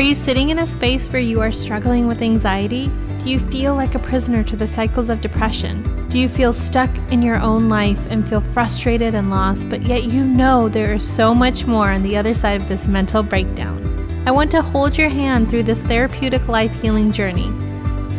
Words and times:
Are 0.00 0.02
you 0.02 0.14
sitting 0.14 0.48
in 0.48 0.60
a 0.60 0.66
space 0.66 1.12
where 1.12 1.20
you 1.20 1.42
are 1.42 1.52
struggling 1.52 2.06
with 2.06 2.22
anxiety? 2.22 2.90
Do 3.18 3.28
you 3.28 3.38
feel 3.38 3.74
like 3.74 3.94
a 3.94 3.98
prisoner 3.98 4.42
to 4.44 4.56
the 4.56 4.66
cycles 4.66 5.10
of 5.10 5.20
depression? 5.20 6.08
Do 6.08 6.18
you 6.18 6.26
feel 6.26 6.54
stuck 6.54 6.88
in 7.12 7.20
your 7.20 7.38
own 7.38 7.68
life 7.68 8.00
and 8.08 8.26
feel 8.26 8.40
frustrated 8.40 9.14
and 9.14 9.28
lost, 9.28 9.68
but 9.68 9.82
yet 9.82 10.04
you 10.04 10.24
know 10.24 10.70
there 10.70 10.94
is 10.94 11.06
so 11.06 11.34
much 11.34 11.66
more 11.66 11.90
on 11.90 12.02
the 12.02 12.16
other 12.16 12.32
side 12.32 12.62
of 12.62 12.66
this 12.66 12.88
mental 12.88 13.22
breakdown? 13.22 14.24
I 14.26 14.30
want 14.30 14.50
to 14.52 14.62
hold 14.62 14.96
your 14.96 15.10
hand 15.10 15.50
through 15.50 15.64
this 15.64 15.80
therapeutic 15.80 16.48
life 16.48 16.72
healing 16.80 17.12
journey. 17.12 17.52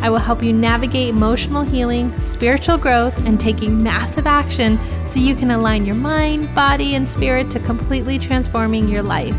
I 0.00 0.08
will 0.08 0.18
help 0.18 0.40
you 0.40 0.52
navigate 0.52 1.08
emotional 1.08 1.62
healing, 1.62 2.16
spiritual 2.20 2.78
growth, 2.78 3.18
and 3.26 3.40
taking 3.40 3.82
massive 3.82 4.28
action 4.28 4.78
so 5.08 5.18
you 5.18 5.34
can 5.34 5.50
align 5.50 5.84
your 5.84 5.96
mind, 5.96 6.54
body, 6.54 6.94
and 6.94 7.08
spirit 7.08 7.50
to 7.50 7.58
completely 7.58 8.20
transforming 8.20 8.86
your 8.86 9.02
life. 9.02 9.34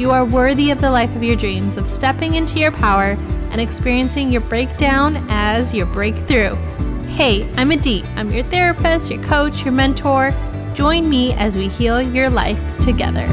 You 0.00 0.12
are 0.12 0.24
worthy 0.24 0.70
of 0.70 0.80
the 0.80 0.90
life 0.90 1.14
of 1.14 1.22
your 1.22 1.36
dreams, 1.36 1.76
of 1.76 1.86
stepping 1.86 2.36
into 2.36 2.58
your 2.58 2.72
power 2.72 3.18
and 3.50 3.60
experiencing 3.60 4.30
your 4.30 4.40
breakdown 4.40 5.26
as 5.28 5.74
your 5.74 5.84
breakthrough. 5.84 6.54
Hey, 7.04 7.46
I'm 7.56 7.70
Adit. 7.70 8.06
I'm 8.16 8.32
your 8.32 8.44
therapist, 8.44 9.10
your 9.10 9.22
coach, 9.22 9.62
your 9.62 9.74
mentor. 9.74 10.32
Join 10.72 11.10
me 11.10 11.34
as 11.34 11.54
we 11.54 11.68
heal 11.68 12.00
your 12.00 12.30
life 12.30 12.58
together. 12.80 13.26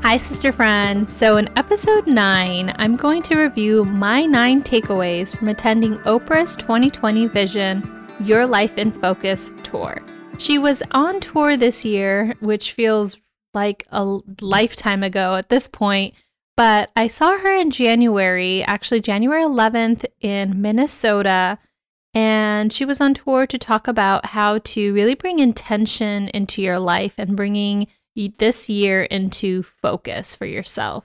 Hi, 0.00 0.16
sister 0.16 0.50
friend. 0.50 1.06
So, 1.12 1.36
in 1.36 1.50
episode 1.58 2.06
9, 2.06 2.74
I'm 2.78 2.96
going 2.96 3.20
to 3.24 3.36
review 3.36 3.84
my 3.84 4.24
nine 4.24 4.62
takeaways 4.62 5.36
from 5.36 5.48
attending 5.48 5.98
Oprah's 6.06 6.56
2020 6.56 7.26
Vision 7.26 8.06
Your 8.20 8.46
Life 8.46 8.78
in 8.78 8.92
Focus 8.92 9.52
tour. 9.62 10.00
She 10.38 10.58
was 10.58 10.82
on 10.90 11.20
tour 11.20 11.56
this 11.56 11.84
year, 11.84 12.34
which 12.40 12.72
feels 12.72 13.16
like 13.54 13.86
a 13.90 14.20
lifetime 14.40 15.02
ago 15.02 15.36
at 15.36 15.48
this 15.48 15.68
point. 15.68 16.14
But 16.56 16.90
I 16.94 17.08
saw 17.08 17.38
her 17.38 17.54
in 17.54 17.70
January, 17.70 18.62
actually, 18.62 19.00
January 19.00 19.42
11th 19.42 20.04
in 20.20 20.60
Minnesota. 20.60 21.58
And 22.12 22.72
she 22.72 22.84
was 22.84 23.00
on 23.00 23.14
tour 23.14 23.46
to 23.46 23.58
talk 23.58 23.88
about 23.88 24.26
how 24.26 24.58
to 24.58 24.92
really 24.94 25.14
bring 25.14 25.38
intention 25.38 26.28
into 26.28 26.62
your 26.62 26.78
life 26.78 27.14
and 27.18 27.36
bringing 27.36 27.88
this 28.38 28.68
year 28.68 29.02
into 29.04 29.62
focus 29.62 30.36
for 30.36 30.46
yourself. 30.46 31.04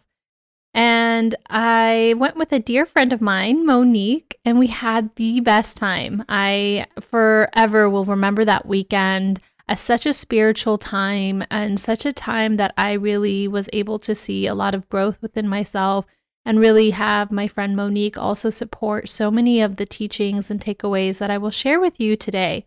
And 0.79 1.35
I 1.49 2.15
went 2.17 2.37
with 2.37 2.53
a 2.53 2.59
dear 2.59 2.85
friend 2.85 3.11
of 3.11 3.19
mine, 3.19 3.65
Monique, 3.65 4.39
and 4.45 4.57
we 4.57 4.67
had 4.67 5.13
the 5.17 5.41
best 5.41 5.75
time. 5.75 6.23
I 6.29 6.85
forever 7.01 7.89
will 7.89 8.05
remember 8.05 8.45
that 8.45 8.65
weekend 8.65 9.41
as 9.67 9.81
such 9.81 10.05
a 10.05 10.13
spiritual 10.13 10.77
time 10.77 11.43
and 11.51 11.77
such 11.77 12.05
a 12.05 12.13
time 12.13 12.55
that 12.55 12.73
I 12.77 12.93
really 12.93 13.45
was 13.45 13.67
able 13.73 13.99
to 13.99 14.15
see 14.15 14.47
a 14.47 14.55
lot 14.55 14.73
of 14.73 14.87
growth 14.87 15.21
within 15.21 15.49
myself 15.49 16.05
and 16.45 16.61
really 16.61 16.91
have 16.91 17.29
my 17.29 17.49
friend 17.49 17.75
Monique 17.75 18.17
also 18.17 18.49
support 18.49 19.09
so 19.09 19.29
many 19.29 19.59
of 19.59 19.75
the 19.75 19.85
teachings 19.85 20.49
and 20.49 20.61
takeaways 20.61 21.17
that 21.17 21.29
I 21.29 21.37
will 21.37 21.51
share 21.51 21.81
with 21.81 21.99
you 21.99 22.15
today. 22.15 22.65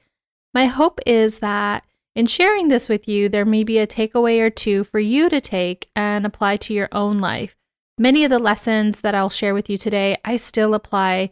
My 0.53 0.67
hope 0.67 1.01
is 1.07 1.39
that 1.39 1.87
in 2.15 2.27
sharing 2.27 2.69
this 2.69 2.91
with 2.91 3.09
you, 3.09 3.31
there 3.31 3.47
may 3.47 3.65
be 3.65 3.79
a 3.79 3.87
takeaway 3.87 4.39
or 4.39 4.51
two 4.51 4.85
for 4.85 5.01
you 5.01 5.31
to 5.31 5.41
take 5.41 5.89
and 5.97 6.27
apply 6.27 6.59
to 6.59 6.75
your 6.75 6.91
own 6.93 7.17
life. 7.17 7.57
Many 7.99 8.25
of 8.25 8.31
the 8.31 8.39
lessons 8.39 9.01
that 9.01 9.15
I'll 9.15 9.31
share 9.31 9.55
with 9.55 9.69
you 9.69 9.77
today, 9.77 10.17
I 10.25 10.37
still 10.37 10.75
apply 10.75 11.31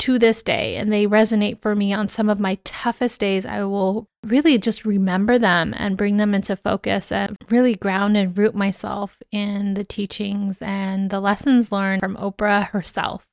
to 0.00 0.18
this 0.18 0.42
day, 0.42 0.76
and 0.76 0.90
they 0.90 1.06
resonate 1.06 1.60
for 1.60 1.76
me 1.76 1.92
on 1.92 2.08
some 2.08 2.30
of 2.30 2.40
my 2.40 2.58
toughest 2.64 3.20
days. 3.20 3.44
I 3.44 3.64
will 3.64 4.08
really 4.24 4.56
just 4.56 4.86
remember 4.86 5.38
them 5.38 5.74
and 5.76 5.98
bring 5.98 6.16
them 6.16 6.34
into 6.34 6.56
focus 6.56 7.12
and 7.12 7.36
really 7.50 7.74
ground 7.74 8.16
and 8.16 8.36
root 8.36 8.54
myself 8.54 9.18
in 9.30 9.74
the 9.74 9.84
teachings 9.84 10.56
and 10.62 11.10
the 11.10 11.20
lessons 11.20 11.70
learned 11.70 12.00
from 12.00 12.16
Oprah 12.16 12.68
herself. 12.68 13.26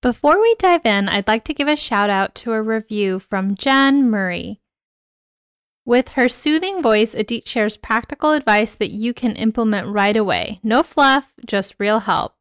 Before 0.00 0.40
we 0.40 0.54
dive 0.58 0.86
in, 0.86 1.08
I'd 1.08 1.28
like 1.28 1.44
to 1.44 1.54
give 1.54 1.68
a 1.68 1.76
shout 1.76 2.08
out 2.08 2.34
to 2.36 2.52
a 2.52 2.62
review 2.62 3.18
from 3.18 3.56
Jen 3.56 4.08
Murray. 4.08 4.60
With 5.88 6.08
her 6.08 6.28
soothing 6.28 6.82
voice, 6.82 7.14
Adit 7.14 7.48
shares 7.48 7.78
practical 7.78 8.32
advice 8.32 8.74
that 8.74 8.90
you 8.90 9.14
can 9.14 9.34
implement 9.36 9.88
right 9.88 10.18
away. 10.18 10.60
No 10.62 10.82
fluff, 10.82 11.32
just 11.46 11.76
real 11.78 12.00
help. 12.00 12.34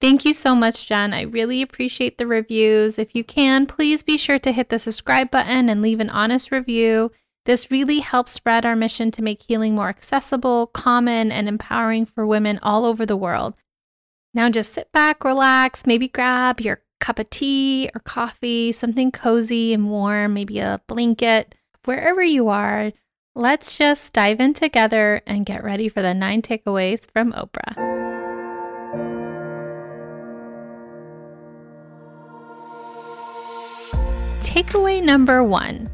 Thank 0.00 0.24
you 0.24 0.34
so 0.34 0.56
much, 0.56 0.88
Jen. 0.88 1.14
I 1.14 1.20
really 1.20 1.62
appreciate 1.62 2.18
the 2.18 2.26
reviews. 2.26 2.98
If 2.98 3.14
you 3.14 3.22
can, 3.22 3.66
please 3.66 4.02
be 4.02 4.16
sure 4.16 4.40
to 4.40 4.50
hit 4.50 4.70
the 4.70 4.80
subscribe 4.80 5.30
button 5.30 5.68
and 5.68 5.80
leave 5.80 6.00
an 6.00 6.10
honest 6.10 6.50
review. 6.50 7.12
This 7.44 7.70
really 7.70 8.00
helps 8.00 8.32
spread 8.32 8.66
our 8.66 8.74
mission 8.74 9.12
to 9.12 9.22
make 9.22 9.44
healing 9.44 9.76
more 9.76 9.88
accessible, 9.88 10.66
common, 10.66 11.30
and 11.30 11.46
empowering 11.46 12.04
for 12.04 12.26
women 12.26 12.58
all 12.64 12.84
over 12.84 13.06
the 13.06 13.16
world. 13.16 13.54
Now 14.34 14.50
just 14.50 14.74
sit 14.74 14.90
back, 14.90 15.22
relax, 15.22 15.86
maybe 15.86 16.08
grab 16.08 16.60
your 16.60 16.82
cup 16.98 17.20
of 17.20 17.30
tea 17.30 17.90
or 17.94 18.00
coffee, 18.00 18.72
something 18.72 19.12
cozy 19.12 19.72
and 19.72 19.88
warm, 19.88 20.34
maybe 20.34 20.58
a 20.58 20.80
blanket 20.88 21.54
wherever 21.88 22.22
you 22.22 22.50
are, 22.50 22.92
let's 23.34 23.78
just 23.78 24.12
dive 24.12 24.40
in 24.40 24.52
together 24.52 25.22
and 25.26 25.46
get 25.46 25.64
ready 25.64 25.88
for 25.88 26.02
the 26.02 26.12
nine 26.12 26.42
takeaways 26.42 27.10
from 27.10 27.32
Oprah. 27.32 27.74
Takeaway 34.42 35.02
number 35.02 35.42
one 35.42 35.88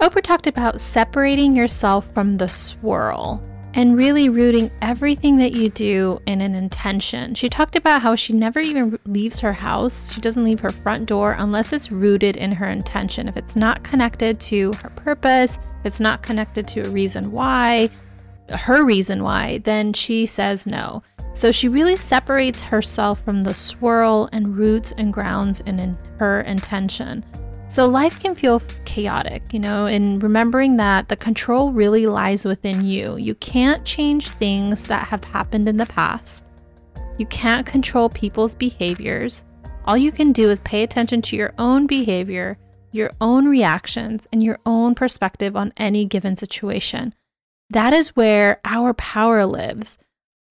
Oprah 0.00 0.22
talked 0.22 0.46
about 0.46 0.80
separating 0.80 1.54
yourself 1.54 2.10
from 2.14 2.38
the 2.38 2.48
swirl 2.48 3.42
and 3.74 3.96
really 3.96 4.28
rooting 4.28 4.70
everything 4.80 5.36
that 5.36 5.52
you 5.52 5.68
do 5.68 6.20
in 6.26 6.40
an 6.40 6.54
intention. 6.54 7.34
She 7.34 7.48
talked 7.48 7.76
about 7.76 8.02
how 8.02 8.14
she 8.14 8.32
never 8.32 8.60
even 8.60 8.98
leaves 9.04 9.40
her 9.40 9.52
house. 9.52 10.12
She 10.12 10.20
doesn't 10.20 10.44
leave 10.44 10.60
her 10.60 10.70
front 10.70 11.06
door 11.06 11.34
unless 11.38 11.72
it's 11.72 11.90
rooted 11.90 12.36
in 12.36 12.52
her 12.52 12.68
intention. 12.68 13.28
If 13.28 13.36
it's 13.36 13.56
not 13.56 13.82
connected 13.82 14.40
to 14.42 14.72
her 14.74 14.90
purpose, 14.90 15.58
if 15.80 15.86
it's 15.86 16.00
not 16.00 16.22
connected 16.22 16.68
to 16.68 16.86
a 16.86 16.90
reason 16.90 17.32
why, 17.32 17.90
her 18.50 18.84
reason 18.84 19.22
why, 19.22 19.58
then 19.58 19.92
she 19.92 20.24
says 20.26 20.66
no. 20.66 21.02
So 21.32 21.50
she 21.50 21.66
really 21.66 21.96
separates 21.96 22.60
herself 22.60 23.24
from 23.24 23.42
the 23.42 23.54
swirl 23.54 24.28
and 24.32 24.56
roots 24.56 24.92
and 24.96 25.12
grounds 25.12 25.60
in, 25.62 25.98
her 26.18 26.42
intention. 26.42 27.24
So 27.74 27.86
life 27.86 28.20
can 28.20 28.36
feel 28.36 28.62
chaotic, 28.84 29.52
you 29.52 29.58
know, 29.58 29.86
and 29.86 30.22
remembering 30.22 30.76
that 30.76 31.08
the 31.08 31.16
control 31.16 31.72
really 31.72 32.06
lies 32.06 32.44
within 32.44 32.86
you. 32.86 33.16
You 33.16 33.34
can't 33.34 33.84
change 33.84 34.30
things 34.30 34.84
that 34.84 35.08
have 35.08 35.24
happened 35.24 35.66
in 35.66 35.76
the 35.76 35.86
past. 35.86 36.44
You 37.18 37.26
can't 37.26 37.66
control 37.66 38.10
people's 38.10 38.54
behaviors. 38.54 39.44
All 39.86 39.98
you 39.98 40.12
can 40.12 40.30
do 40.30 40.50
is 40.50 40.60
pay 40.60 40.84
attention 40.84 41.20
to 41.22 41.36
your 41.36 41.52
own 41.58 41.88
behavior, 41.88 42.58
your 42.92 43.10
own 43.20 43.48
reactions, 43.48 44.28
and 44.32 44.40
your 44.40 44.60
own 44.64 44.94
perspective 44.94 45.56
on 45.56 45.72
any 45.76 46.04
given 46.04 46.36
situation. 46.36 47.12
That 47.70 47.92
is 47.92 48.14
where 48.14 48.60
our 48.64 48.94
power 48.94 49.44
lives. 49.46 49.98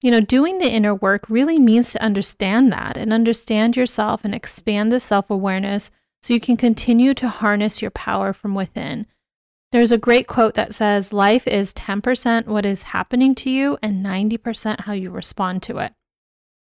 You 0.02 0.12
know, 0.12 0.20
doing 0.20 0.58
the 0.58 0.70
inner 0.70 0.94
work 0.94 1.30
really 1.30 1.58
means 1.58 1.94
to 1.94 2.04
understand 2.04 2.70
that 2.74 2.98
and 2.98 3.14
understand 3.14 3.78
yourself 3.78 4.26
and 4.26 4.36
expand 4.36 4.92
the 4.92 5.00
self 5.00 5.30
awareness 5.30 5.90
so 6.24 6.34
you 6.34 6.40
can 6.40 6.56
continue 6.56 7.14
to 7.14 7.28
harness 7.28 7.82
your 7.82 7.92
power 7.92 8.32
from 8.32 8.56
within. 8.56 9.06
There's 9.74 9.92
a 9.92 9.98
great 9.98 10.26
quote 10.26 10.54
that 10.54 10.74
says, 10.74 11.12
Life 11.12 11.46
is 11.48 11.74
10% 11.74 12.46
what 12.46 12.66
is 12.66 12.84
happening 12.84 13.36
to 13.36 13.50
you 13.50 13.78
and 13.82 14.06
90% 14.06 14.82
how 14.82 14.94
you 14.94 15.10
respond 15.10 15.62
to 15.64 15.80
it. 15.80 15.94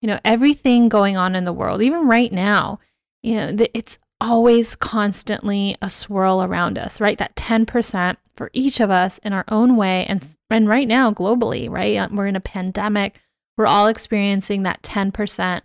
You 0.02 0.08
know, 0.08 0.20
everything 0.24 0.88
going 0.88 1.18
on 1.18 1.36
in 1.36 1.44
the 1.44 1.52
world, 1.52 1.82
even 1.82 2.08
right 2.08 2.32
now, 2.32 2.80
you 3.22 3.36
know, 3.36 3.66
it's 3.74 4.00
always 4.22 4.76
constantly 4.76 5.76
a 5.82 5.90
swirl 5.90 6.42
around 6.42 6.78
us, 6.78 7.02
right? 7.02 7.18
That 7.18 7.36
10% 7.36 8.16
for 8.36 8.50
each 8.54 8.80
of 8.80 8.90
us 8.90 9.18
in 9.20 9.34
our 9.34 9.46
own 9.50 9.76
way. 9.76 10.06
And, 10.06 10.26
and 10.50 10.70
right 10.70 10.88
now, 10.88 11.12
globally, 11.12 11.70
right? 11.70 11.98
Uh, 11.98 12.08
we're 12.12 12.28
in 12.28 12.38
a 12.38 12.42
pandemic. 12.42 13.20
We're 13.58 13.66
all 13.66 13.88
experiencing 13.88 14.64
that 14.64 14.84
10%. 14.84 15.62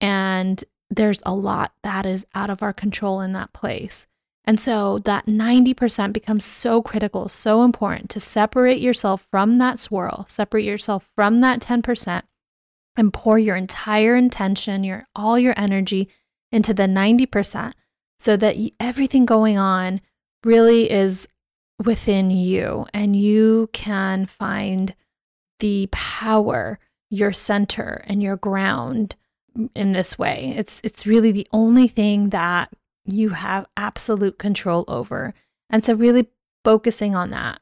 And 0.00 0.64
there's 0.96 1.22
a 1.24 1.34
lot 1.34 1.72
that 1.82 2.06
is 2.06 2.26
out 2.34 2.50
of 2.50 2.62
our 2.62 2.72
control 2.72 3.20
in 3.20 3.32
that 3.32 3.52
place. 3.52 4.06
And 4.44 4.60
so 4.60 4.98
that 4.98 5.26
90% 5.26 6.12
becomes 6.12 6.44
so 6.44 6.82
critical, 6.82 7.28
so 7.28 7.62
important 7.62 8.10
to 8.10 8.20
separate 8.20 8.80
yourself 8.80 9.26
from 9.30 9.58
that 9.58 9.78
swirl, 9.78 10.26
separate 10.28 10.64
yourself 10.64 11.10
from 11.14 11.40
that 11.40 11.60
10% 11.60 12.22
and 12.96 13.12
pour 13.12 13.38
your 13.38 13.56
entire 13.56 14.14
intention, 14.14 14.84
your 14.84 15.06
all 15.16 15.38
your 15.38 15.54
energy 15.56 16.08
into 16.52 16.74
the 16.74 16.84
90% 16.84 17.72
so 18.18 18.36
that 18.36 18.56
everything 18.78 19.24
going 19.24 19.58
on 19.58 20.00
really 20.44 20.90
is 20.90 21.26
within 21.82 22.30
you 22.30 22.86
and 22.92 23.16
you 23.16 23.68
can 23.72 24.26
find 24.26 24.94
the 25.60 25.88
power, 25.90 26.78
your 27.10 27.32
center 27.32 28.04
and 28.06 28.22
your 28.22 28.36
ground 28.36 29.16
in 29.74 29.92
this 29.92 30.18
way. 30.18 30.54
It's 30.56 30.80
it's 30.84 31.06
really 31.06 31.32
the 31.32 31.48
only 31.52 31.88
thing 31.88 32.30
that 32.30 32.72
you 33.04 33.30
have 33.30 33.66
absolute 33.76 34.38
control 34.38 34.84
over. 34.88 35.34
And 35.70 35.84
so 35.84 35.94
really 35.94 36.28
focusing 36.64 37.14
on 37.14 37.30
that. 37.30 37.60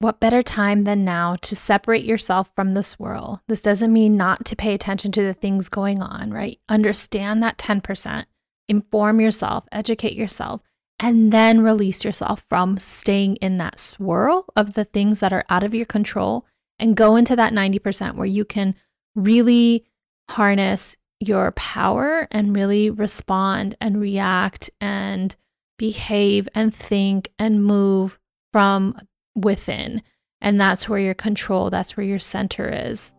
what 0.00 0.20
better 0.20 0.42
time 0.42 0.84
than 0.84 1.04
now 1.04 1.36
to 1.42 1.56
separate 1.56 2.04
yourself 2.04 2.50
from 2.54 2.74
the 2.74 2.82
swirl? 2.82 3.42
This 3.48 3.60
doesn't 3.60 3.92
mean 3.92 4.16
not 4.16 4.44
to 4.46 4.56
pay 4.56 4.72
attention 4.74 5.10
to 5.12 5.22
the 5.22 5.34
things 5.34 5.68
going 5.68 6.00
on, 6.00 6.30
right? 6.30 6.60
Understand 6.68 7.42
that 7.42 7.58
10%, 7.58 8.26
inform 8.68 9.20
yourself, 9.20 9.66
educate 9.72 10.14
yourself, 10.14 10.60
and 11.00 11.32
then 11.32 11.60
release 11.62 12.04
yourself 12.04 12.44
from 12.48 12.78
staying 12.78 13.36
in 13.36 13.58
that 13.58 13.80
swirl 13.80 14.46
of 14.56 14.74
the 14.74 14.84
things 14.84 15.20
that 15.20 15.32
are 15.32 15.44
out 15.48 15.64
of 15.64 15.74
your 15.74 15.86
control 15.86 16.46
and 16.78 16.96
go 16.96 17.16
into 17.16 17.34
that 17.34 17.52
90% 17.52 18.14
where 18.14 18.26
you 18.26 18.44
can 18.44 18.74
really 19.14 19.84
harness 20.30 20.96
your 21.20 21.52
power 21.52 22.28
and 22.30 22.54
really 22.54 22.90
respond 22.90 23.76
and 23.80 24.00
react 24.00 24.70
and 24.80 25.34
behave 25.78 26.48
and 26.54 26.74
think 26.74 27.30
and 27.38 27.64
move 27.64 28.18
from 28.52 28.98
within. 29.34 30.02
And 30.40 30.60
that's 30.60 30.88
where 30.88 31.00
your 31.00 31.14
control, 31.14 31.70
that's 31.70 31.96
where 31.96 32.06
your 32.06 32.18
center 32.18 32.68
is. 32.68 33.12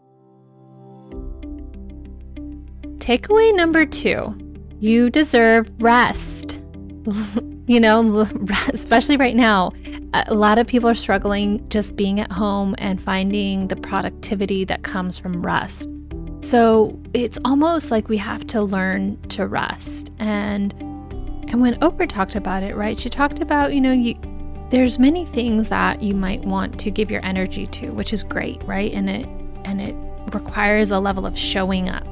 Takeaway 3.00 3.56
number 3.56 3.86
two 3.86 4.38
you 4.80 5.10
deserve 5.10 5.70
rest. 5.82 6.62
you 7.68 7.80
know, 7.82 8.26
especially 8.74 9.18
right 9.18 9.36
now, 9.36 9.74
a 10.14 10.34
lot 10.34 10.58
of 10.58 10.68
people 10.68 10.90
are 10.90 10.96
struggling 10.96 11.68
just 11.70 11.98
being 11.98 12.20
at 12.20 12.32
home 12.32 12.76
and 12.78 13.02
finding 13.02 13.68
the 13.68 13.76
productivity 13.76 14.64
that 14.64 14.84
comes 14.84 15.18
from 15.18 15.46
rest. 15.46 15.90
So 16.42 17.00
it's 17.14 17.38
almost 17.44 17.92
like 17.92 18.08
we 18.08 18.18
have 18.18 18.48
to 18.48 18.62
learn 18.62 19.22
to 19.30 19.48
rest. 19.48 20.12
And 20.20 20.74
and 21.50 21.62
when 21.62 21.80
Oprah 21.80 22.08
talked 22.08 22.36
about 22.36 22.62
it, 22.62 22.76
right, 22.76 22.98
she 22.98 23.10
talked 23.10 23.42
about, 23.42 23.74
you 23.74 23.82
know, 23.82 23.92
you 23.92 24.16
there's 24.70 25.00
many 25.00 25.26
things 25.26 25.70
that 25.70 26.02
you 26.02 26.14
might 26.14 26.42
want 26.42 26.80
to 26.80 26.92
give 26.92 27.10
your 27.10 27.26
energy 27.26 27.66
to, 27.68 27.90
which 27.90 28.14
is 28.14 28.24
great, 28.24 28.62
right? 28.64 28.92
And 28.94 29.10
it 29.10 29.26
and 29.66 29.82
it 29.82 29.96
requires 30.34 30.92
a 30.92 31.00
level 31.00 31.26
of 31.26 31.38
showing 31.38 31.90
up. 31.90 32.06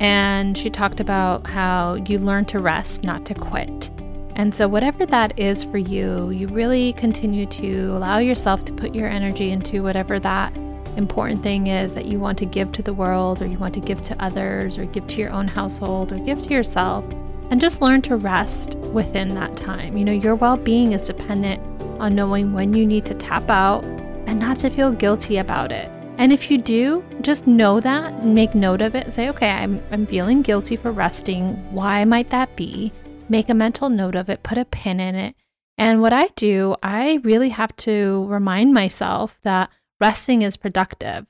And 0.00 0.58
she 0.58 0.70
talked 0.70 1.00
about 1.00 1.46
how 1.46 1.94
you 1.94 2.18
learn 2.18 2.46
to 2.46 2.58
rest, 2.58 3.04
not 3.04 3.24
to 3.26 3.34
quit. 3.34 3.90
And 4.36 4.52
so, 4.52 4.66
whatever 4.66 5.06
that 5.06 5.38
is 5.38 5.62
for 5.62 5.78
you, 5.78 6.30
you 6.30 6.48
really 6.48 6.92
continue 6.94 7.46
to 7.46 7.92
allow 7.96 8.18
yourself 8.18 8.64
to 8.64 8.72
put 8.72 8.94
your 8.94 9.08
energy 9.08 9.52
into 9.52 9.82
whatever 9.82 10.18
that 10.18 10.52
important 10.96 11.42
thing 11.42 11.66
is 11.66 11.94
that 11.94 12.06
you 12.06 12.18
want 12.18 12.38
to 12.38 12.46
give 12.46 12.72
to 12.72 12.82
the 12.82 12.94
world, 12.94 13.42
or 13.42 13.46
you 13.46 13.58
want 13.58 13.74
to 13.74 13.80
give 13.80 14.02
to 14.02 14.24
others, 14.24 14.78
or 14.78 14.84
give 14.84 15.06
to 15.08 15.20
your 15.20 15.30
own 15.30 15.48
household, 15.48 16.12
or 16.12 16.18
give 16.18 16.42
to 16.42 16.50
yourself. 16.50 17.04
And 17.50 17.60
just 17.60 17.82
learn 17.82 18.02
to 18.02 18.16
rest 18.16 18.74
within 18.76 19.34
that 19.34 19.56
time. 19.56 19.96
You 19.96 20.04
know, 20.04 20.12
your 20.12 20.34
well 20.34 20.56
being 20.56 20.92
is 20.92 21.06
dependent 21.06 21.62
on 22.00 22.14
knowing 22.14 22.52
when 22.52 22.74
you 22.74 22.86
need 22.86 23.04
to 23.06 23.14
tap 23.14 23.50
out 23.50 23.84
and 24.26 24.40
not 24.40 24.58
to 24.58 24.70
feel 24.70 24.90
guilty 24.90 25.38
about 25.38 25.70
it. 25.70 25.90
And 26.16 26.32
if 26.32 26.50
you 26.50 26.58
do, 26.58 27.04
just 27.20 27.46
know 27.46 27.80
that, 27.80 28.24
make 28.24 28.54
note 28.54 28.80
of 28.80 28.94
it, 28.94 29.12
say, 29.12 29.28
okay, 29.30 29.50
I'm, 29.50 29.82
I'm 29.90 30.06
feeling 30.06 30.42
guilty 30.42 30.76
for 30.76 30.92
resting. 30.92 31.54
Why 31.72 32.04
might 32.04 32.30
that 32.30 32.54
be? 32.56 32.92
Make 33.28 33.48
a 33.48 33.54
mental 33.54 33.88
note 33.88 34.14
of 34.14 34.30
it, 34.30 34.42
put 34.42 34.58
a 34.58 34.64
pin 34.64 35.00
in 35.00 35.14
it. 35.16 35.34
And 35.76 36.00
what 36.00 36.12
I 36.12 36.28
do, 36.36 36.76
I 36.82 37.20
really 37.24 37.48
have 37.48 37.74
to 37.78 38.26
remind 38.28 38.72
myself 38.72 39.38
that 39.42 39.70
resting 40.04 40.42
is 40.42 40.56
productive. 40.56 41.26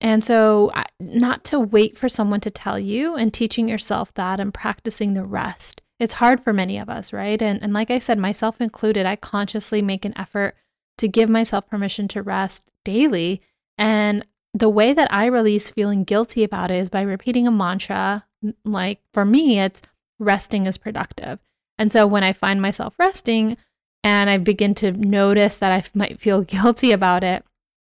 And 0.00 0.24
so, 0.24 0.72
not 0.98 1.44
to 1.44 1.60
wait 1.60 1.96
for 1.96 2.08
someone 2.08 2.40
to 2.40 2.50
tell 2.50 2.78
you 2.78 3.14
and 3.14 3.32
teaching 3.32 3.68
yourself 3.68 4.12
that 4.14 4.40
and 4.40 4.52
practicing 4.52 5.14
the 5.14 5.24
rest 5.24 5.82
it's 6.02 6.14
hard 6.14 6.42
for 6.42 6.52
many 6.52 6.78
of 6.78 6.88
us, 6.88 7.12
right? 7.12 7.40
And, 7.40 7.62
and 7.62 7.72
like 7.72 7.88
I 7.88 8.00
said, 8.00 8.18
myself 8.18 8.60
included, 8.60 9.06
I 9.06 9.14
consciously 9.14 9.80
make 9.80 10.04
an 10.04 10.18
effort 10.18 10.56
to 10.98 11.06
give 11.06 11.30
myself 11.30 11.68
permission 11.68 12.08
to 12.08 12.22
rest 12.22 12.68
daily. 12.84 13.40
And 13.78 14.26
the 14.52 14.68
way 14.68 14.92
that 14.94 15.12
I 15.12 15.26
release 15.26 15.70
feeling 15.70 16.02
guilty 16.02 16.42
about 16.42 16.72
it 16.72 16.78
is 16.78 16.90
by 16.90 17.02
repeating 17.02 17.46
a 17.46 17.52
mantra. 17.52 18.26
Like 18.64 19.00
for 19.14 19.24
me, 19.24 19.60
it's 19.60 19.80
resting 20.18 20.66
is 20.66 20.76
productive. 20.76 21.38
And 21.78 21.92
so 21.92 22.04
when 22.04 22.24
I 22.24 22.32
find 22.32 22.60
myself 22.60 22.94
resting 22.98 23.56
and 24.02 24.28
I 24.28 24.38
begin 24.38 24.74
to 24.76 24.90
notice 24.90 25.54
that 25.56 25.70
I 25.70 25.84
might 25.96 26.18
feel 26.18 26.42
guilty 26.42 26.90
about 26.90 27.22
it, 27.22 27.44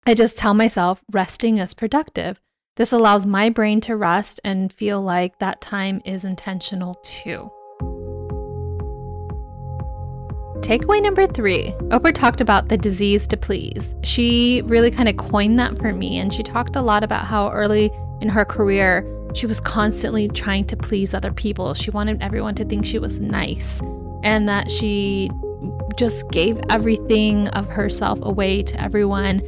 I 0.08 0.14
just 0.14 0.38
tell 0.38 0.54
myself 0.54 1.04
resting 1.12 1.58
is 1.58 1.74
productive. 1.74 2.40
This 2.78 2.92
allows 2.92 3.26
my 3.26 3.50
brain 3.50 3.82
to 3.82 3.94
rest 3.94 4.40
and 4.42 4.72
feel 4.72 5.02
like 5.02 5.38
that 5.38 5.60
time 5.60 6.00
is 6.02 6.24
intentional 6.24 6.94
too. 7.02 7.50
Takeaway 10.60 11.02
number 11.02 11.26
three 11.26 11.74
Oprah 11.90 12.14
talked 12.14 12.40
about 12.40 12.70
the 12.70 12.78
disease 12.78 13.26
to 13.26 13.36
please. 13.36 13.94
She 14.02 14.62
really 14.64 14.90
kind 14.90 15.10
of 15.10 15.18
coined 15.18 15.58
that 15.58 15.78
for 15.78 15.92
me, 15.92 16.18
and 16.18 16.32
she 16.32 16.42
talked 16.42 16.74
a 16.74 16.80
lot 16.80 17.04
about 17.04 17.26
how 17.26 17.50
early 17.50 17.90
in 18.22 18.30
her 18.30 18.46
career 18.46 19.04
she 19.34 19.46
was 19.46 19.60
constantly 19.60 20.26
trying 20.26 20.64
to 20.68 20.76
please 20.78 21.12
other 21.12 21.34
people. 21.34 21.74
She 21.74 21.90
wanted 21.90 22.22
everyone 22.22 22.54
to 22.54 22.64
think 22.64 22.86
she 22.86 22.98
was 22.98 23.20
nice, 23.20 23.78
and 24.22 24.48
that 24.48 24.70
she 24.70 25.28
just 25.96 26.30
gave 26.30 26.58
everything 26.70 27.48
of 27.48 27.68
herself 27.68 28.18
away 28.22 28.62
to 28.62 28.80
everyone. 28.80 29.42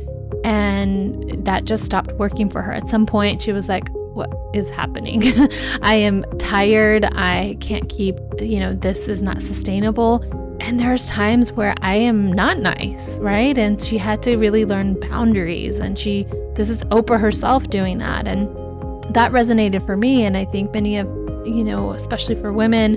And 0.44 1.44
that 1.44 1.64
just 1.64 1.84
stopped 1.84 2.12
working 2.12 2.48
for 2.48 2.62
her. 2.62 2.72
At 2.72 2.88
some 2.88 3.06
point, 3.06 3.42
she 3.42 3.52
was 3.52 3.68
like, 3.68 3.88
what 4.14 4.32
is 4.54 4.70
happening? 4.70 5.22
I 5.82 5.94
am 5.94 6.24
tired. 6.38 7.04
I 7.04 7.56
can't 7.60 7.88
keep, 7.88 8.16
you 8.38 8.58
know, 8.58 8.72
this 8.72 9.08
is 9.08 9.22
not 9.22 9.42
sustainable. 9.42 10.22
And 10.60 10.78
there's 10.78 11.06
times 11.06 11.52
where 11.52 11.74
I 11.80 11.94
am 11.94 12.30
not 12.32 12.58
nice, 12.58 13.18
right? 13.18 13.56
And 13.56 13.82
she 13.82 13.98
had 13.98 14.22
to 14.24 14.36
really 14.36 14.64
learn 14.64 14.98
boundaries. 15.00 15.78
And 15.78 15.98
she, 15.98 16.24
this 16.54 16.68
is 16.68 16.78
Oprah 16.84 17.18
herself 17.18 17.70
doing 17.70 17.98
that. 17.98 18.28
And 18.28 18.48
that 19.14 19.32
resonated 19.32 19.84
for 19.86 19.96
me. 19.96 20.24
And 20.24 20.36
I 20.36 20.44
think 20.44 20.72
many 20.74 20.98
of, 20.98 21.06
you 21.46 21.64
know, 21.64 21.92
especially 21.92 22.34
for 22.34 22.52
women 22.52 22.96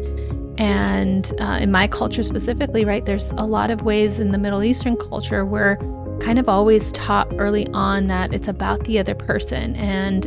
and 0.57 1.31
uh, 1.39 1.60
in 1.62 1.72
my 1.72 1.88
culture 1.88 2.24
specifically, 2.24 2.86
right? 2.86 3.06
There's 3.06 3.31
a 3.34 3.46
lot 3.46 3.72
of 3.72 3.84
ways 3.84 4.19
in 4.19 4.31
the 4.31 4.38
Middle 4.38 4.63
Eastern 4.63 4.98
culture 4.98 5.46
where 5.46 5.80
kind 6.24 6.40
of 6.40 6.48
always 6.48 6.92
taught 6.94 7.28
early 7.38 7.68
on 7.74 8.08
that 8.08 8.34
it's 8.34 8.48
about 8.48 8.86
the 8.86 8.98
other 8.98 9.14
person 9.14 9.75
and 9.75 10.25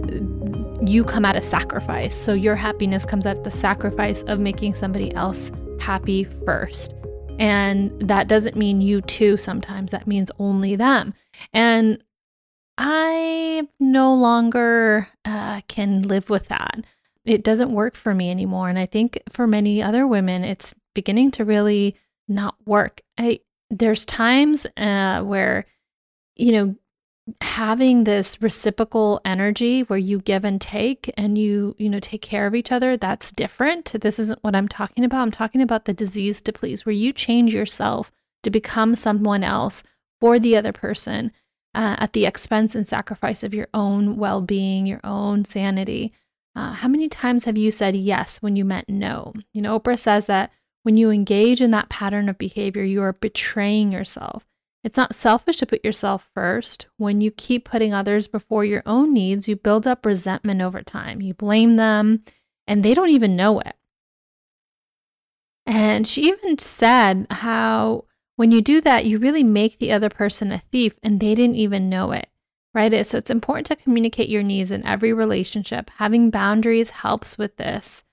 you 0.86 1.02
come 1.02 1.24
at 1.24 1.36
a 1.36 1.42
sacrifice. 1.42 2.14
So 2.14 2.34
your 2.34 2.54
happiness 2.54 3.06
comes 3.06 3.24
at 3.24 3.44
the 3.44 3.50
sacrifice 3.50 4.22
of 4.24 4.38
making 4.38 4.74
somebody 4.74 5.12
else 5.14 5.50
happy 5.80 6.24
first. 6.44 6.94
And 7.38 8.08
that 8.08 8.28
doesn't 8.28 8.56
mean 8.56 8.82
you 8.82 9.00
too, 9.00 9.38
sometimes 9.38 9.90
that 9.90 10.06
means 10.06 10.30
only 10.38 10.76
them. 10.76 11.14
And 11.54 12.02
I 12.76 13.66
no 13.80 14.14
longer 14.14 15.08
uh, 15.24 15.62
can 15.66 16.02
live 16.02 16.28
with 16.28 16.48
that. 16.48 16.84
It 17.24 17.42
doesn't 17.42 17.72
work 17.72 17.96
for 17.96 18.14
me 18.14 18.30
anymore. 18.30 18.68
And 18.68 18.78
I 18.78 18.84
think 18.86 19.18
for 19.30 19.46
many 19.46 19.82
other 19.82 20.06
women, 20.06 20.44
it's 20.44 20.74
beginning 20.94 21.30
to 21.32 21.44
really 21.44 21.96
not 22.28 22.54
work. 22.66 23.00
I, 23.16 23.40
there's 23.70 24.04
times 24.04 24.66
uh, 24.76 25.22
where, 25.22 25.64
you 26.36 26.52
know, 26.52 26.76
having 27.40 28.04
this 28.04 28.40
reciprocal 28.40 29.20
energy 29.24 29.80
where 29.82 29.98
you 29.98 30.20
give 30.20 30.44
and 30.44 30.60
take 30.60 31.12
and 31.16 31.36
you 31.36 31.74
you 31.76 31.88
know 31.88 31.98
take 31.98 32.22
care 32.22 32.46
of 32.46 32.54
each 32.54 32.70
other 32.70 32.96
that's 32.96 33.32
different. 33.32 34.00
This 34.00 34.18
isn't 34.18 34.42
what 34.44 34.54
i'm 34.54 34.68
talking 34.68 35.04
about. 35.04 35.22
I'm 35.22 35.30
talking 35.32 35.60
about 35.60 35.86
the 35.86 35.94
disease 35.94 36.40
to 36.42 36.52
please 36.52 36.86
where 36.86 36.92
you 36.92 37.12
change 37.12 37.52
yourself 37.52 38.12
to 38.44 38.50
become 38.50 38.94
someone 38.94 39.42
else 39.42 39.82
for 40.20 40.38
the 40.38 40.56
other 40.56 40.72
person 40.72 41.32
uh, 41.74 41.96
at 41.98 42.12
the 42.12 42.26
expense 42.26 42.74
and 42.76 42.86
sacrifice 42.86 43.42
of 43.42 43.52
your 43.52 43.68
own 43.74 44.16
well-being 44.16 44.86
your 44.86 45.00
own 45.02 45.44
sanity. 45.44 46.12
Uh, 46.54 46.72
how 46.72 46.88
many 46.88 47.08
times 47.08 47.44
have 47.44 47.58
you 47.58 47.70
said 47.70 47.96
yes 47.96 48.38
when 48.38 48.54
you 48.54 48.64
meant 48.64 48.88
no? 48.88 49.34
You 49.52 49.62
know 49.62 49.80
oprah 49.80 49.98
says 49.98 50.26
that 50.26 50.52
when 50.84 50.96
you 50.96 51.10
engage 51.10 51.60
in 51.60 51.72
that 51.72 51.88
pattern 51.88 52.28
of 52.28 52.38
behavior 52.38 52.84
you 52.84 53.02
are 53.02 53.14
betraying 53.14 53.90
yourself 53.90 54.46
it's 54.86 54.96
not 54.96 55.16
selfish 55.16 55.56
to 55.56 55.66
put 55.66 55.84
yourself 55.84 56.30
first. 56.32 56.86
When 56.96 57.20
you 57.20 57.32
keep 57.32 57.64
putting 57.64 57.92
others 57.92 58.28
before 58.28 58.64
your 58.64 58.84
own 58.86 59.12
needs, 59.12 59.48
you 59.48 59.56
build 59.56 59.84
up 59.84 60.06
resentment 60.06 60.62
over 60.62 60.80
time. 60.80 61.20
You 61.20 61.34
blame 61.34 61.74
them, 61.74 62.22
and 62.68 62.84
they 62.84 62.94
don't 62.94 63.10
even 63.10 63.34
know 63.34 63.58
it. 63.58 63.74
And 65.66 66.06
she 66.06 66.28
even 66.28 66.56
said 66.58 67.26
how 67.30 68.04
when 68.36 68.52
you 68.52 68.62
do 68.62 68.80
that, 68.82 69.04
you 69.04 69.18
really 69.18 69.42
make 69.42 69.80
the 69.80 69.90
other 69.90 70.08
person 70.08 70.52
a 70.52 70.58
thief 70.58 71.00
and 71.02 71.18
they 71.18 71.34
didn't 71.34 71.56
even 71.56 71.88
know 71.88 72.12
it, 72.12 72.28
right? 72.72 73.04
So 73.04 73.18
it's 73.18 73.28
important 73.28 73.66
to 73.66 73.74
communicate 73.74 74.28
your 74.28 74.44
needs 74.44 74.70
in 74.70 74.86
every 74.86 75.12
relationship. 75.12 75.90
Having 75.96 76.30
boundaries 76.30 76.90
helps 76.90 77.36
with 77.36 77.56
this. 77.56 78.04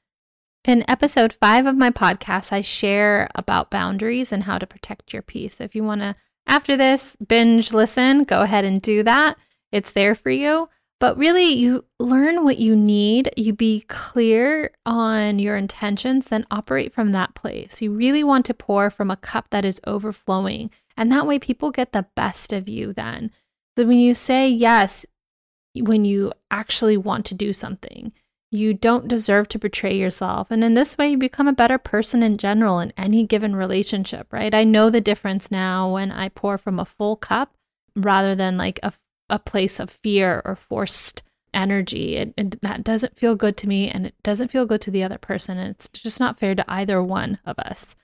In 0.65 0.89
episode 0.89 1.33
five 1.33 1.67
of 1.67 1.77
my 1.77 1.91
podcast, 1.91 2.51
I 2.51 2.61
share 2.61 3.29
about 3.35 3.69
boundaries 3.69 4.31
and 4.31 4.45
how 4.45 4.57
to 4.57 4.65
protect 4.65 5.13
your 5.13 5.21
peace. 5.21 5.61
If 5.61 5.75
you 5.75 5.83
want 5.83 6.01
to 6.01 6.15
after 6.47 6.77
this, 6.77 7.15
binge 7.25 7.71
listen, 7.73 8.23
go 8.23 8.41
ahead 8.41 8.65
and 8.65 8.81
do 8.81 9.03
that. 9.03 9.37
It's 9.71 9.91
there 9.91 10.15
for 10.15 10.29
you. 10.29 10.69
But 10.99 11.17
really, 11.17 11.51
you 11.51 11.83
learn 11.99 12.45
what 12.45 12.59
you 12.59 12.77
need, 12.77 13.29
you 13.35 13.51
be 13.51 13.81
clear 13.89 14.71
on 14.85 15.37
your 15.37 15.57
intentions, 15.57 16.27
then 16.27 16.45
operate 16.49 16.93
from 16.93 17.11
that 17.11 17.35
place. 17.35 17.81
You 17.81 17.91
really 17.91 18.23
want 18.23 18.45
to 18.45 18.53
pour 18.53 18.89
from 18.89 19.11
a 19.11 19.17
cup 19.17 19.49
that 19.49 19.65
is 19.65 19.81
overflowing. 19.85 20.69
And 20.95 21.11
that 21.11 21.27
way, 21.27 21.39
people 21.39 21.71
get 21.71 21.91
the 21.91 22.07
best 22.15 22.53
of 22.53 22.69
you 22.69 22.93
then. 22.93 23.31
So 23.77 23.85
when 23.85 23.99
you 23.99 24.13
say 24.13 24.47
yes, 24.47 25.05
when 25.75 26.05
you 26.05 26.31
actually 26.51 26.95
want 26.95 27.25
to 27.25 27.33
do 27.35 27.51
something, 27.51 28.13
you 28.53 28.73
don't 28.73 29.07
deserve 29.07 29.49
to 29.49 29.59
betray 29.59 29.97
yourself. 29.97 30.51
And 30.51 30.63
in 30.63 30.75
this 30.75 30.97
way, 30.97 31.09
you 31.09 31.17
become 31.17 31.47
a 31.47 31.53
better 31.53 31.79
person 31.79 32.21
in 32.21 32.37
general 32.37 32.79
in 32.79 32.93
any 32.95 33.25
given 33.25 33.55
relationship, 33.55 34.31
right? 34.31 34.53
I 34.53 34.63
know 34.63 34.89
the 34.89 35.01
difference 35.01 35.49
now 35.49 35.91
when 35.91 36.11
I 36.11 36.29
pour 36.29 36.59
from 36.59 36.79
a 36.79 36.85
full 36.85 37.15
cup 37.15 37.55
rather 37.95 38.35
than 38.35 38.55
like 38.57 38.79
a, 38.83 38.93
a 39.27 39.39
place 39.39 39.79
of 39.79 39.89
fear 39.89 40.41
or 40.45 40.55
forced 40.55 41.23
energy. 41.51 42.15
It, 42.15 42.33
it, 42.37 42.61
that 42.61 42.83
doesn't 42.83 43.17
feel 43.17 43.35
good 43.35 43.57
to 43.57 43.67
me 43.67 43.89
and 43.89 44.05
it 44.05 44.15
doesn't 44.21 44.51
feel 44.51 44.67
good 44.67 44.81
to 44.81 44.91
the 44.91 45.03
other 45.03 45.17
person. 45.17 45.57
And 45.57 45.71
it's 45.71 45.87
just 45.87 46.19
not 46.19 46.39
fair 46.39 46.53
to 46.53 46.71
either 46.71 47.01
one 47.01 47.39
of 47.45 47.57
us. 47.57 47.95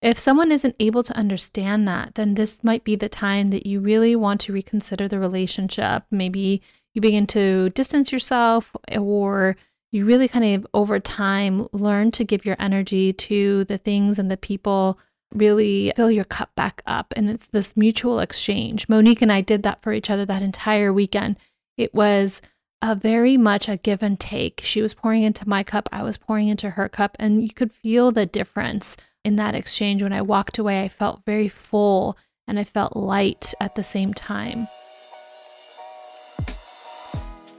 If 0.00 0.18
someone 0.18 0.52
isn't 0.52 0.76
able 0.80 1.02
to 1.02 1.16
understand 1.16 1.86
that, 1.86 2.14
then 2.14 2.34
this 2.34 2.64
might 2.64 2.84
be 2.84 2.96
the 2.96 3.08
time 3.08 3.50
that 3.50 3.66
you 3.66 3.80
really 3.80 4.16
want 4.16 4.40
to 4.42 4.52
reconsider 4.52 5.06
the 5.06 5.18
relationship. 5.18 6.04
Maybe 6.10 6.62
you 6.94 7.02
begin 7.02 7.26
to 7.28 7.70
distance 7.70 8.10
yourself 8.10 8.74
or 8.96 9.56
you 9.90 10.04
really 10.04 10.28
kind 10.28 10.44
of 10.44 10.66
over 10.74 11.00
time 11.00 11.66
learn 11.72 12.10
to 12.12 12.24
give 12.24 12.44
your 12.44 12.56
energy 12.58 13.12
to 13.12 13.64
the 13.64 13.78
things 13.78 14.18
and 14.18 14.30
the 14.30 14.36
people 14.36 14.98
really 15.32 15.92
fill 15.96 16.10
your 16.10 16.24
cup 16.24 16.54
back 16.54 16.82
up. 16.86 17.12
And 17.16 17.28
it's 17.28 17.46
this 17.46 17.76
mutual 17.76 18.20
exchange. 18.20 18.88
Monique 18.88 19.22
and 19.22 19.32
i 19.32 19.40
did 19.40 19.62
that 19.62 19.82
for 19.82 19.92
each 19.92 20.10
other 20.10 20.26
that 20.26 20.42
entire 20.42 20.92
weekend. 20.92 21.36
It 21.76 21.94
was 21.94 22.42
a 22.80 22.94
very 22.94 23.36
much 23.36 23.68
a 23.68 23.76
give 23.76 24.02
and 24.02 24.18
take. 24.18 24.60
She 24.62 24.82
was 24.82 24.94
pouring 24.94 25.22
into 25.22 25.48
my 25.48 25.62
cup 25.62 25.88
i 25.90 26.02
was 26.02 26.18
pouring 26.18 26.48
into 26.48 26.70
her 26.70 26.88
cup 26.88 27.16
and 27.18 27.42
you 27.42 27.50
could 27.50 27.72
feel 27.72 28.12
the 28.12 28.26
difference 28.26 28.96
in 29.24 29.36
that 29.36 29.54
exchange. 29.54 30.02
When 30.02 30.12
i 30.12 30.22
walked 30.22 30.58
away 30.58 30.82
i 30.82 30.88
felt 30.88 31.24
very 31.24 31.48
full 31.48 32.16
and 32.46 32.58
i 32.58 32.64
felt 32.64 32.96
light 32.96 33.54
at 33.60 33.74
the 33.74 33.84
same 33.84 34.12
time. 34.12 34.68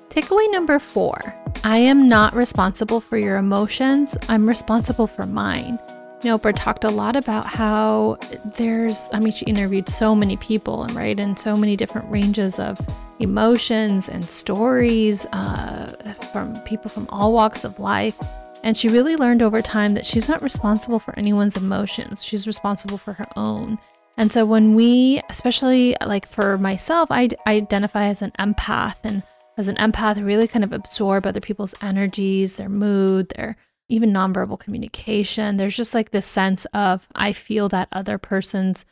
Takeaway 0.10 0.52
number 0.52 0.80
four 0.80 1.36
I 1.64 1.78
am 1.78 2.08
not 2.08 2.34
responsible 2.36 3.02
for 3.02 3.18
your 3.18 3.38
emotions, 3.38 4.16
I'm 4.30 4.48
responsible 4.48 5.08
for 5.08 5.26
mine. 5.26 5.78
Oprah 6.22 6.54
talked 6.56 6.84
a 6.84 6.90
lot 6.90 7.16
about 7.16 7.46
how 7.46 8.18
there's, 8.58 9.10
I 9.14 9.20
mean, 9.20 9.32
she 9.32 9.46
interviewed 9.46 9.88
so 9.88 10.16
many 10.16 10.36
people, 10.38 10.84
and 10.84 10.94
right, 10.94 11.20
and 11.20 11.38
so 11.38 11.56
many 11.56 11.76
different 11.76 12.10
ranges 12.10 12.60
of 12.60 12.80
emotions 13.20 14.10
and 14.10 14.24
stories 14.24 15.26
uh, 15.28 16.14
from 16.32 16.56
people 16.62 16.90
from 16.90 17.08
all 17.10 17.34
walks 17.34 17.64
of 17.64 17.80
life. 17.80 18.18
And 18.64 18.76
she 18.76 18.90
really 18.90 19.16
learned 19.16 19.42
over 19.42 19.62
time 19.62 19.94
that 19.94 20.06
she's 20.06 20.28
not 20.28 20.42
responsible 20.42 21.00
for 21.00 21.18
anyone's 21.18 21.56
emotions, 21.56 22.24
she's 22.24 22.48
responsible 22.48 22.98
for 22.98 23.14
her 23.14 23.28
own. 23.36 23.78
And 24.18 24.32
so 24.32 24.46
when 24.46 24.76
we, 24.76 25.22
especially 25.30 25.96
like 26.06 26.28
for 26.28 26.58
myself, 26.58 27.10
I 27.10 27.30
identify 27.48 28.08
as 28.08 28.22
an 28.22 28.32
empath 28.38 28.98
and 29.06 29.24
as 29.60 29.68
an 29.68 29.76
empath, 29.76 30.26
really 30.26 30.48
kind 30.48 30.64
of 30.64 30.72
absorb 30.72 31.26
other 31.26 31.42
people's 31.42 31.76
energies, 31.82 32.56
their 32.56 32.70
mood, 32.70 33.34
their 33.36 33.58
even 33.90 34.14
nonverbal 34.14 34.58
communication. 34.58 35.58
There's 35.58 35.76
just 35.76 35.94
like 35.94 36.12
this 36.12 36.26
sense 36.26 36.66
of 36.74 37.08
I 37.14 37.34
feel 37.34 37.68
that 37.70 37.90
other 37.92 38.18
person's 38.18 38.86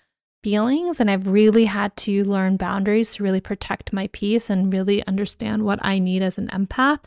feelings. 0.43 0.99
And 0.99 1.09
I've 1.09 1.27
really 1.27 1.65
had 1.65 1.95
to 1.97 2.23
learn 2.25 2.57
boundaries 2.57 3.15
to 3.15 3.23
really 3.23 3.39
protect 3.39 3.93
my 3.93 4.09
peace 4.11 4.49
and 4.49 4.73
really 4.73 5.07
understand 5.07 5.63
what 5.63 5.79
I 5.81 5.99
need 5.99 6.21
as 6.21 6.37
an 6.37 6.49
empath 6.49 6.99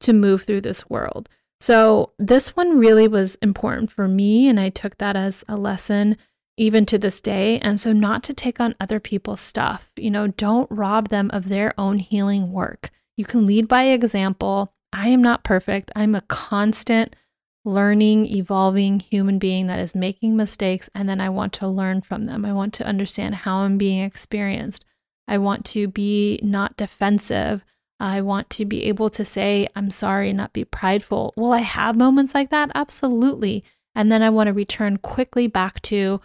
to 0.00 0.12
move 0.12 0.44
through 0.44 0.60
this 0.60 0.88
world. 0.88 1.28
So, 1.60 2.12
this 2.20 2.54
one 2.54 2.78
really 2.78 3.08
was 3.08 3.34
important 3.36 3.90
for 3.90 4.06
me. 4.06 4.48
And 4.48 4.60
I 4.60 4.68
took 4.68 4.98
that 4.98 5.16
as 5.16 5.42
a 5.48 5.56
lesson 5.56 6.16
even 6.56 6.86
to 6.86 6.98
this 6.98 7.20
day. 7.20 7.58
And 7.58 7.80
so, 7.80 7.92
not 7.92 8.22
to 8.24 8.32
take 8.32 8.60
on 8.60 8.76
other 8.78 9.00
people's 9.00 9.40
stuff, 9.40 9.90
you 9.96 10.10
know, 10.10 10.28
don't 10.28 10.70
rob 10.70 11.08
them 11.08 11.30
of 11.32 11.48
their 11.48 11.74
own 11.76 11.98
healing 11.98 12.52
work. 12.52 12.90
You 13.18 13.24
can 13.24 13.46
lead 13.46 13.66
by 13.66 13.82
example. 13.82 14.72
I 14.92 15.08
am 15.08 15.20
not 15.20 15.42
perfect. 15.42 15.90
I'm 15.96 16.14
a 16.14 16.20
constant 16.22 17.16
learning, 17.64 18.26
evolving 18.26 19.00
human 19.00 19.40
being 19.40 19.66
that 19.66 19.80
is 19.80 19.96
making 19.96 20.36
mistakes. 20.36 20.88
And 20.94 21.08
then 21.08 21.20
I 21.20 21.28
want 21.28 21.52
to 21.54 21.66
learn 21.66 22.00
from 22.00 22.26
them. 22.26 22.44
I 22.44 22.52
want 22.52 22.72
to 22.74 22.86
understand 22.86 23.34
how 23.34 23.58
I'm 23.58 23.76
being 23.76 24.00
experienced. 24.00 24.84
I 25.26 25.36
want 25.36 25.64
to 25.66 25.88
be 25.88 26.38
not 26.44 26.76
defensive. 26.76 27.64
I 27.98 28.20
want 28.20 28.50
to 28.50 28.64
be 28.64 28.84
able 28.84 29.10
to 29.10 29.24
say, 29.24 29.66
I'm 29.74 29.90
sorry, 29.90 30.32
not 30.32 30.52
be 30.52 30.64
prideful. 30.64 31.34
Will 31.36 31.52
I 31.52 31.62
have 31.62 31.96
moments 31.96 32.34
like 32.34 32.50
that? 32.50 32.70
Absolutely. 32.72 33.64
And 33.96 34.12
then 34.12 34.22
I 34.22 34.30
want 34.30 34.46
to 34.46 34.52
return 34.52 34.96
quickly 34.96 35.48
back 35.48 35.82
to 35.82 36.20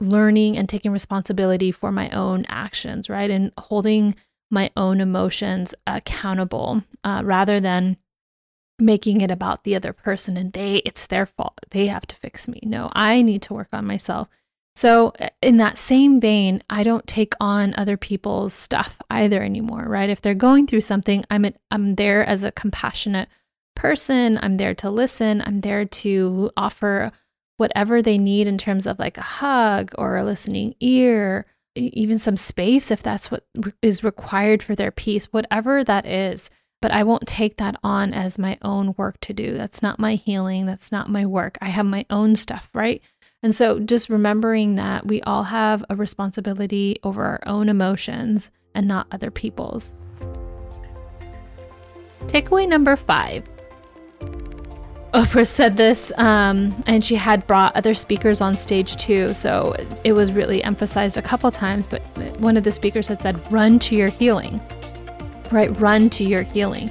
learning 0.00 0.56
and 0.56 0.70
taking 0.70 0.90
responsibility 0.90 1.70
for 1.70 1.92
my 1.92 2.08
own 2.10 2.46
actions, 2.48 3.10
right? 3.10 3.30
And 3.30 3.52
holding 3.58 4.14
my 4.50 4.70
own 4.76 5.00
emotions 5.00 5.74
accountable 5.86 6.82
uh, 7.04 7.22
rather 7.24 7.60
than 7.60 7.96
making 8.78 9.20
it 9.20 9.30
about 9.30 9.64
the 9.64 9.74
other 9.74 9.92
person 9.92 10.36
and 10.36 10.52
they 10.52 10.76
it's 10.84 11.06
their 11.06 11.26
fault. 11.26 11.58
They 11.70 11.86
have 11.86 12.06
to 12.06 12.16
fix 12.16 12.46
me. 12.46 12.60
No 12.62 12.90
i 12.92 13.22
need 13.22 13.42
to 13.42 13.54
work 13.54 13.68
on 13.72 13.86
myself. 13.86 14.28
So 14.76 15.12
uh, 15.18 15.30
in 15.42 15.56
that 15.56 15.78
same 15.78 16.20
vein 16.20 16.62
i 16.70 16.82
don't 16.82 17.06
take 17.06 17.34
on 17.40 17.74
other 17.76 17.96
people's 17.96 18.54
stuff 18.54 19.00
either 19.10 19.42
anymore 19.42 19.84
right? 19.86 20.10
If 20.10 20.22
they're 20.22 20.34
going 20.34 20.66
through 20.66 20.82
something 20.82 21.24
i'm 21.30 21.44
a, 21.44 21.52
i'm 21.70 21.96
there 21.96 22.24
as 22.24 22.44
a 22.44 22.52
compassionate 22.52 23.28
person. 23.78 24.38
I'm 24.42 24.56
there 24.56 24.74
to 24.74 24.90
listen. 24.90 25.40
I'm 25.46 25.60
there 25.60 25.84
to 25.86 26.50
offer 26.56 27.12
whatever 27.56 28.02
they 28.02 28.18
need 28.18 28.46
in 28.46 28.58
terms 28.58 28.86
of 28.86 28.98
like 28.98 29.16
a 29.16 29.22
hug 29.22 29.92
or 29.96 30.16
a 30.16 30.24
listening 30.24 30.74
ear 30.80 31.46
even 31.74 32.18
some 32.18 32.36
space 32.36 32.90
if 32.90 33.02
that's 33.02 33.30
what 33.30 33.46
is 33.82 34.04
required 34.04 34.62
for 34.62 34.74
their 34.74 34.90
peace, 34.90 35.26
whatever 35.26 35.84
that 35.84 36.06
is. 36.06 36.50
But 36.80 36.92
I 36.92 37.02
won't 37.02 37.26
take 37.26 37.56
that 37.56 37.76
on 37.82 38.14
as 38.14 38.38
my 38.38 38.56
own 38.62 38.94
work 38.96 39.18
to 39.22 39.32
do. 39.32 39.56
That's 39.56 39.82
not 39.82 39.98
my 39.98 40.14
healing. 40.14 40.64
That's 40.66 40.92
not 40.92 41.10
my 41.10 41.26
work. 41.26 41.58
I 41.60 41.70
have 41.70 41.86
my 41.86 42.06
own 42.08 42.36
stuff, 42.36 42.70
right? 42.72 43.02
And 43.42 43.54
so 43.54 43.80
just 43.80 44.08
remembering 44.08 44.76
that 44.76 45.06
we 45.06 45.20
all 45.22 45.44
have 45.44 45.84
a 45.90 45.96
responsibility 45.96 46.98
over 47.02 47.24
our 47.24 47.40
own 47.46 47.68
emotions 47.68 48.50
and 48.74 48.86
not 48.86 49.08
other 49.10 49.30
people's. 49.30 49.94
Takeaway 52.26 52.68
number 52.68 52.94
five 52.94 53.44
Oprah 55.18 55.44
said 55.44 55.76
this, 55.76 56.12
um, 56.16 56.80
and 56.86 57.04
she 57.04 57.16
had 57.16 57.44
brought 57.48 57.74
other 57.74 57.92
speakers 57.92 58.40
on 58.40 58.54
stage 58.54 58.96
too. 58.98 59.34
So 59.34 59.74
it 60.04 60.12
was 60.12 60.30
really 60.30 60.62
emphasized 60.62 61.16
a 61.16 61.22
couple 61.22 61.50
times. 61.50 61.86
But 61.86 62.02
one 62.38 62.56
of 62.56 62.62
the 62.62 62.70
speakers 62.70 63.08
had 63.08 63.20
said, 63.20 63.50
run 63.50 63.80
to 63.80 63.96
your 63.96 64.10
healing, 64.10 64.60
right? 65.50 65.76
Run 65.80 66.08
to 66.10 66.24
your 66.24 66.42
healing. 66.42 66.88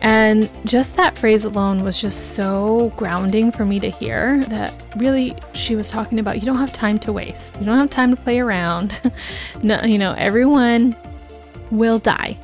And 0.00 0.50
just 0.64 0.96
that 0.96 1.18
phrase 1.18 1.44
alone 1.44 1.84
was 1.84 2.00
just 2.00 2.32
so 2.34 2.94
grounding 2.96 3.52
for 3.52 3.66
me 3.66 3.78
to 3.80 3.90
hear 3.90 4.42
that 4.44 4.86
really 4.96 5.36
she 5.52 5.76
was 5.76 5.90
talking 5.90 6.18
about 6.18 6.36
you 6.36 6.46
don't 6.46 6.56
have 6.56 6.72
time 6.72 6.98
to 7.00 7.12
waste. 7.12 7.60
You 7.60 7.66
don't 7.66 7.76
have 7.76 7.90
time 7.90 8.16
to 8.16 8.22
play 8.22 8.40
around. 8.40 9.12
no, 9.62 9.82
you 9.82 9.98
know, 9.98 10.14
everyone 10.16 10.96
will 11.70 11.98
die 11.98 12.38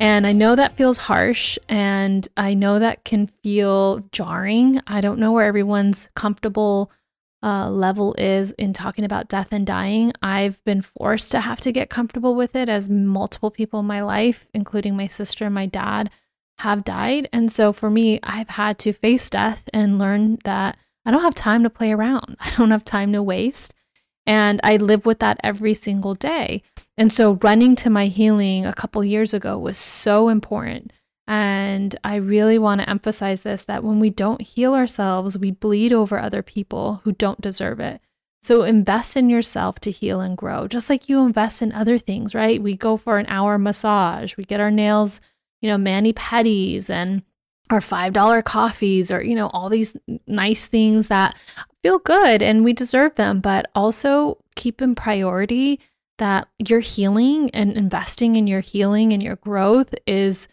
and 0.00 0.26
I 0.26 0.32
know 0.32 0.56
that 0.56 0.76
feels 0.76 0.96
harsh 0.96 1.58
and 1.68 2.26
I 2.34 2.54
know 2.54 2.78
that 2.78 3.04
can 3.04 3.26
feel 3.26 4.00
jarring. 4.12 4.80
I 4.86 5.02
don't 5.02 5.18
know 5.18 5.30
where 5.30 5.46
everyone's 5.46 6.08
comfortable 6.16 6.90
uh, 7.42 7.70
level 7.70 8.14
is 8.18 8.52
in 8.52 8.72
talking 8.72 9.04
about 9.04 9.28
death 9.28 9.48
and 9.52 9.66
dying. 9.66 10.12
I've 10.22 10.62
been 10.64 10.80
forced 10.80 11.30
to 11.32 11.40
have 11.40 11.60
to 11.60 11.72
get 11.72 11.90
comfortable 11.90 12.34
with 12.34 12.56
it 12.56 12.70
as 12.70 12.88
multiple 12.88 13.50
people 13.50 13.80
in 13.80 13.86
my 13.86 14.02
life, 14.02 14.48
including 14.54 14.96
my 14.96 15.06
sister 15.06 15.44
and 15.44 15.54
my 15.54 15.66
dad, 15.66 16.10
have 16.60 16.82
died. 16.82 17.28
And 17.30 17.52
so 17.52 17.72
for 17.72 17.90
me, 17.90 18.20
I've 18.22 18.50
had 18.50 18.78
to 18.80 18.94
face 18.94 19.28
death 19.28 19.68
and 19.72 19.98
learn 19.98 20.38
that 20.44 20.78
I 21.04 21.10
don't 21.10 21.22
have 21.22 21.34
time 21.34 21.62
to 21.62 21.70
play 21.70 21.92
around, 21.92 22.36
I 22.40 22.50
don't 22.56 22.70
have 22.70 22.84
time 22.84 23.12
to 23.12 23.22
waste. 23.22 23.74
And 24.26 24.60
I 24.62 24.76
live 24.76 25.06
with 25.06 25.18
that 25.20 25.40
every 25.42 25.74
single 25.74 26.14
day. 26.14 26.62
And 26.96 27.12
so 27.12 27.38
running 27.42 27.74
to 27.76 27.90
my 27.90 28.06
healing 28.06 28.66
a 28.66 28.72
couple 28.72 29.02
years 29.04 29.32
ago 29.34 29.58
was 29.58 29.78
so 29.78 30.28
important. 30.28 30.92
And 31.26 31.96
I 32.02 32.16
really 32.16 32.58
want 32.58 32.80
to 32.80 32.90
emphasize 32.90 33.42
this 33.42 33.62
that 33.62 33.84
when 33.84 34.00
we 34.00 34.10
don't 34.10 34.42
heal 34.42 34.74
ourselves, 34.74 35.38
we 35.38 35.50
bleed 35.52 35.92
over 35.92 36.18
other 36.18 36.42
people 36.42 37.00
who 37.04 37.12
don't 37.12 37.40
deserve 37.40 37.80
it. 37.80 38.00
So 38.42 38.62
invest 38.62 39.16
in 39.16 39.30
yourself 39.30 39.78
to 39.80 39.90
heal 39.90 40.20
and 40.20 40.36
grow, 40.36 40.66
just 40.66 40.88
like 40.88 41.08
you 41.08 41.24
invest 41.24 41.62
in 41.62 41.72
other 41.72 41.98
things, 41.98 42.34
right? 42.34 42.60
We 42.60 42.74
go 42.74 42.96
for 42.96 43.18
an 43.18 43.26
hour 43.28 43.58
massage, 43.58 44.36
we 44.36 44.44
get 44.44 44.60
our 44.60 44.70
nails, 44.70 45.20
you 45.60 45.68
know, 45.68 45.76
mani 45.76 46.12
pedis 46.12 46.88
and 46.88 47.22
our 47.70 47.80
$5 47.80 48.44
coffees 48.44 49.10
or, 49.10 49.22
you 49.22 49.34
know, 49.34 49.48
all 49.48 49.68
these 49.68 49.94
nice 50.26 50.66
things 50.66 51.08
that 51.08 51.36
feel 51.82 51.98
good 51.98 52.42
and 52.42 52.64
we 52.64 52.72
deserve 52.72 53.14
them, 53.14 53.40
but 53.40 53.70
also 53.74 54.38
keep 54.56 54.82
in 54.82 54.94
priority 54.94 55.80
that 56.18 56.48
your 56.58 56.80
healing 56.80 57.50
and 57.52 57.72
investing 57.72 58.36
in 58.36 58.46
your 58.46 58.60
healing 58.60 59.12
and 59.12 59.22
your 59.22 59.36
growth 59.36 59.94
is, 60.06 60.48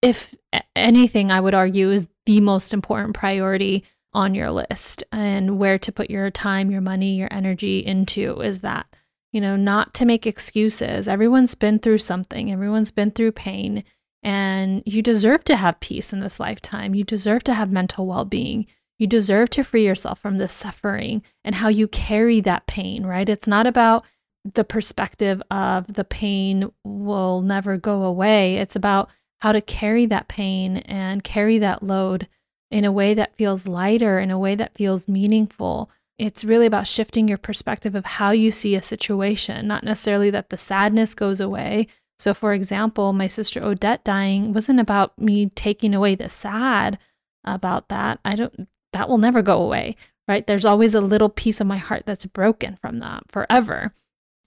if 0.00 0.34
anything, 0.74 1.30
I 1.30 1.40
would 1.40 1.54
argue, 1.54 1.90
is 1.90 2.08
the 2.26 2.40
most 2.40 2.72
important 2.72 3.14
priority 3.14 3.84
on 4.14 4.34
your 4.34 4.50
list 4.50 5.04
and 5.12 5.58
where 5.58 5.78
to 5.78 5.92
put 5.92 6.10
your 6.10 6.30
time, 6.30 6.70
your 6.70 6.80
money, 6.80 7.14
your 7.14 7.28
energy 7.30 7.84
into 7.84 8.40
is 8.40 8.60
that. 8.60 8.86
you 9.32 9.40
know, 9.40 9.56
not 9.56 9.94
to 9.94 10.04
make 10.04 10.26
excuses. 10.26 11.08
Everyone's 11.08 11.54
been 11.54 11.78
through 11.78 11.98
something, 11.98 12.52
everyone's 12.52 12.90
been 12.90 13.10
through 13.10 13.32
pain, 13.32 13.82
and 14.22 14.82
you 14.84 15.02
deserve 15.02 15.42
to 15.44 15.56
have 15.56 15.80
peace 15.80 16.12
in 16.12 16.20
this 16.20 16.38
lifetime. 16.38 16.94
You 16.94 17.02
deserve 17.02 17.42
to 17.44 17.54
have 17.54 17.72
mental 17.72 18.06
well 18.06 18.24
being. 18.24 18.66
You 19.02 19.08
deserve 19.08 19.50
to 19.50 19.64
free 19.64 19.84
yourself 19.84 20.20
from 20.20 20.38
this 20.38 20.52
suffering 20.52 21.24
and 21.44 21.56
how 21.56 21.66
you 21.66 21.88
carry 21.88 22.40
that 22.42 22.68
pain, 22.68 23.04
right? 23.04 23.28
It's 23.28 23.48
not 23.48 23.66
about 23.66 24.04
the 24.44 24.62
perspective 24.62 25.42
of 25.50 25.94
the 25.94 26.04
pain 26.04 26.70
will 26.84 27.40
never 27.40 27.76
go 27.76 28.04
away. 28.04 28.58
It's 28.58 28.76
about 28.76 29.10
how 29.40 29.50
to 29.50 29.60
carry 29.60 30.06
that 30.06 30.28
pain 30.28 30.76
and 30.76 31.24
carry 31.24 31.58
that 31.58 31.82
load 31.82 32.28
in 32.70 32.84
a 32.84 32.92
way 32.92 33.12
that 33.12 33.34
feels 33.34 33.66
lighter, 33.66 34.20
in 34.20 34.30
a 34.30 34.38
way 34.38 34.54
that 34.54 34.76
feels 34.76 35.08
meaningful. 35.08 35.90
It's 36.16 36.44
really 36.44 36.66
about 36.66 36.86
shifting 36.86 37.26
your 37.26 37.38
perspective 37.38 37.96
of 37.96 38.04
how 38.04 38.30
you 38.30 38.52
see 38.52 38.76
a 38.76 38.82
situation, 38.82 39.66
not 39.66 39.82
necessarily 39.82 40.30
that 40.30 40.50
the 40.50 40.56
sadness 40.56 41.12
goes 41.12 41.40
away. 41.40 41.88
So, 42.20 42.34
for 42.34 42.54
example, 42.54 43.12
my 43.12 43.26
sister 43.26 43.60
Odette 43.64 44.04
dying 44.04 44.52
wasn't 44.52 44.78
about 44.78 45.18
me 45.18 45.48
taking 45.48 45.92
away 45.92 46.14
the 46.14 46.28
sad 46.28 47.00
about 47.44 47.88
that. 47.88 48.20
I 48.24 48.36
don't, 48.36 48.68
that 48.92 49.08
will 49.08 49.18
never 49.18 49.42
go 49.42 49.60
away, 49.62 49.96
right? 50.28 50.46
There's 50.46 50.64
always 50.64 50.94
a 50.94 51.00
little 51.00 51.28
piece 51.28 51.60
of 51.60 51.66
my 51.66 51.78
heart 51.78 52.04
that's 52.06 52.26
broken 52.26 52.76
from 52.80 52.98
that 53.00 53.24
forever. 53.28 53.92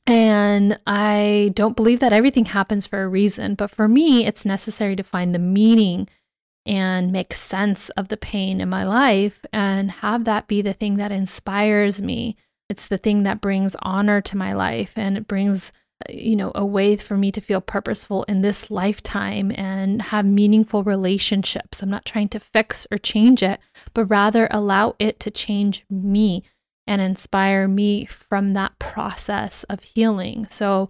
And 0.08 0.80
I 0.86 1.52
don't 1.56 1.76
believe 1.76 2.00
that 2.00 2.14
everything 2.14 2.46
happens 2.46 2.86
for 2.86 3.04
a 3.04 3.08
reason, 3.08 3.56
but 3.56 3.72
for 3.72 3.88
me, 3.88 4.26
it's 4.26 4.46
necessary 4.46 4.96
to 4.96 5.04
find 5.04 5.34
the 5.34 5.40
meaning 5.40 6.08
and 6.66 7.12
make 7.12 7.34
sense 7.34 7.90
of 7.92 8.08
the 8.08 8.18
pain 8.18 8.60
in 8.60 8.70
my 8.70 8.84
life 8.84 9.46
and 9.52 9.92
have 9.92 10.26
that 10.26 10.48
be 10.48 10.62
the 10.62 10.74
thing 10.74 10.98
that 10.98 11.12
inspires 11.12 12.02
me. 12.02 12.38
It's 12.70 12.88
the 12.88 12.98
thing 12.98 13.24
that 13.24 13.42
brings 13.42 13.76
honor 13.82 14.22
to 14.22 14.38
my 14.38 14.54
life 14.54 14.94
and 14.96 15.18
it 15.18 15.28
brings 15.28 15.72
you 16.10 16.36
know, 16.36 16.52
a 16.54 16.66
way 16.66 16.98
for 16.98 17.18
me 17.18 17.32
to 17.32 17.42
feel 17.42 17.62
purposeful 17.62 18.24
in 18.24 18.42
this 18.42 18.70
lifetime 18.70 19.52
and 19.56 20.02
have 20.02 20.26
meaningful 20.26 20.84
relationships. 20.84 21.82
I'm 21.82 21.90
not 21.90 22.06
trying 22.06 22.30
to 22.30 22.40
fix 22.40 22.86
or 22.92 22.98
change 22.98 23.42
it, 23.42 23.60
but 23.94 24.06
rather 24.06 24.48
allow 24.52 24.96
it 25.00 25.20
to 25.22 25.32
change 25.32 25.86
me 25.90 26.44
and 26.86 27.02
inspire 27.02 27.68
me 27.68 28.06
from 28.06 28.54
that 28.54 28.78
process 28.78 29.64
of 29.66 29.82
healing. 29.82 30.48
So, 30.50 30.90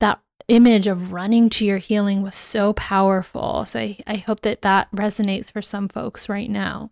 that 0.00 0.20
image 0.48 0.86
of 0.86 1.12
running 1.12 1.50
to 1.50 1.64
your 1.64 1.78
healing 1.78 2.22
was 2.22 2.34
so 2.34 2.72
powerful. 2.72 3.66
So, 3.66 3.80
I, 3.80 3.98
I 4.06 4.16
hope 4.16 4.40
that 4.42 4.62
that 4.62 4.90
resonates 4.92 5.50
for 5.50 5.60
some 5.60 5.88
folks 5.88 6.28
right 6.28 6.48
now. 6.48 6.88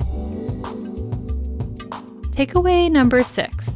Takeaway 2.32 2.90
number 2.90 3.22
six 3.22 3.70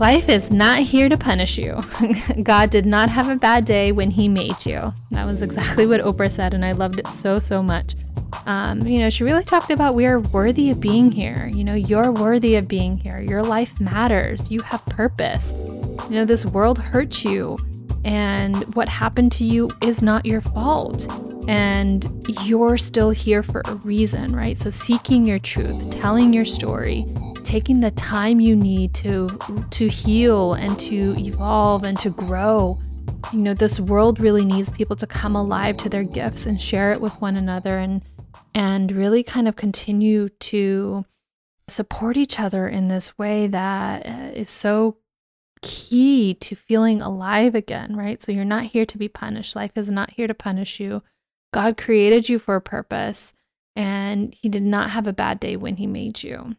Life 0.00 0.28
is 0.28 0.50
not 0.50 0.80
here 0.80 1.08
to 1.08 1.16
punish 1.16 1.56
you. 1.56 1.80
God 2.42 2.70
did 2.70 2.84
not 2.84 3.08
have 3.10 3.28
a 3.28 3.36
bad 3.36 3.64
day 3.64 3.92
when 3.92 4.10
He 4.10 4.28
made 4.28 4.66
you. 4.66 4.92
That 5.12 5.24
was 5.24 5.40
exactly 5.40 5.86
what 5.86 6.00
Oprah 6.00 6.32
said, 6.32 6.52
and 6.52 6.64
I 6.64 6.72
loved 6.72 6.98
it 6.98 7.06
so, 7.06 7.38
so 7.38 7.62
much. 7.62 7.94
Um, 8.46 8.84
you 8.84 8.98
know, 8.98 9.08
she 9.08 9.22
really 9.22 9.44
talked 9.44 9.70
about 9.70 9.94
we 9.94 10.06
are 10.06 10.18
worthy 10.18 10.70
of 10.70 10.80
being 10.80 11.12
here. 11.12 11.48
You 11.54 11.62
know, 11.62 11.74
you're 11.74 12.10
worthy 12.10 12.56
of 12.56 12.66
being 12.66 12.98
here. 12.98 13.20
Your 13.20 13.42
life 13.42 13.80
matters. 13.80 14.50
You 14.50 14.62
have 14.62 14.84
purpose. 14.86 15.52
You 15.52 16.16
know, 16.16 16.24
this 16.24 16.44
world 16.44 16.78
hurt 16.78 17.24
you, 17.24 17.56
and 18.04 18.74
what 18.74 18.88
happened 18.88 19.30
to 19.32 19.44
you 19.44 19.70
is 19.80 20.02
not 20.02 20.26
your 20.26 20.40
fault. 20.40 21.08
And 21.46 22.26
you're 22.42 22.78
still 22.78 23.10
here 23.10 23.44
for 23.44 23.62
a 23.66 23.76
reason, 23.76 24.34
right? 24.34 24.58
So, 24.58 24.70
seeking 24.70 25.24
your 25.24 25.38
truth, 25.38 25.90
telling 25.90 26.32
your 26.32 26.46
story, 26.46 27.06
taking 27.44 27.80
the 27.80 27.90
time 27.92 28.40
you 28.40 28.56
need 28.56 28.94
to 28.94 29.28
to 29.70 29.88
heal 29.88 30.54
and 30.54 30.78
to 30.80 31.14
evolve 31.18 31.84
and 31.84 31.98
to 32.00 32.10
grow. 32.10 32.78
You 33.32 33.38
know, 33.38 33.54
this 33.54 33.78
world 33.78 34.20
really 34.20 34.44
needs 34.44 34.70
people 34.70 34.96
to 34.96 35.06
come 35.06 35.36
alive 35.36 35.76
to 35.78 35.88
their 35.88 36.04
gifts 36.04 36.46
and 36.46 36.60
share 36.60 36.92
it 36.92 37.00
with 37.00 37.20
one 37.20 37.36
another 37.36 37.78
and 37.78 38.02
and 38.54 38.92
really 38.92 39.22
kind 39.22 39.48
of 39.48 39.56
continue 39.56 40.28
to 40.28 41.04
support 41.68 42.16
each 42.16 42.38
other 42.38 42.68
in 42.68 42.88
this 42.88 43.16
way 43.18 43.46
that 43.46 44.06
uh, 44.06 44.44
so 44.44 44.98
key 45.62 46.34
to 46.34 46.54
feeling 46.54 47.00
alive 47.00 47.54
again, 47.54 47.96
right? 47.96 48.20
So 48.20 48.30
you're 48.30 48.44
not 48.44 48.64
here 48.64 48.84
to 48.84 48.98
be 48.98 49.08
punished. 49.08 49.56
Life 49.56 49.72
is 49.76 49.90
not 49.90 50.12
here 50.12 50.26
to 50.26 50.34
punish 50.34 50.78
you. 50.78 51.02
God 51.52 51.76
created 51.76 52.28
you 52.28 52.38
for 52.38 52.56
a 52.56 52.60
purpose, 52.60 53.32
and 53.74 54.34
He 54.34 54.48
did 54.48 54.62
not 54.62 54.90
have 54.90 55.06
a 55.06 55.12
bad 55.12 55.40
day 55.40 55.56
when 55.56 55.76
He 55.76 55.86
made 55.86 56.22
you. 56.22 56.56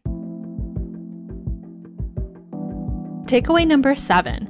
Takeaway 3.26 3.66
number 3.66 3.96
seven 3.96 4.46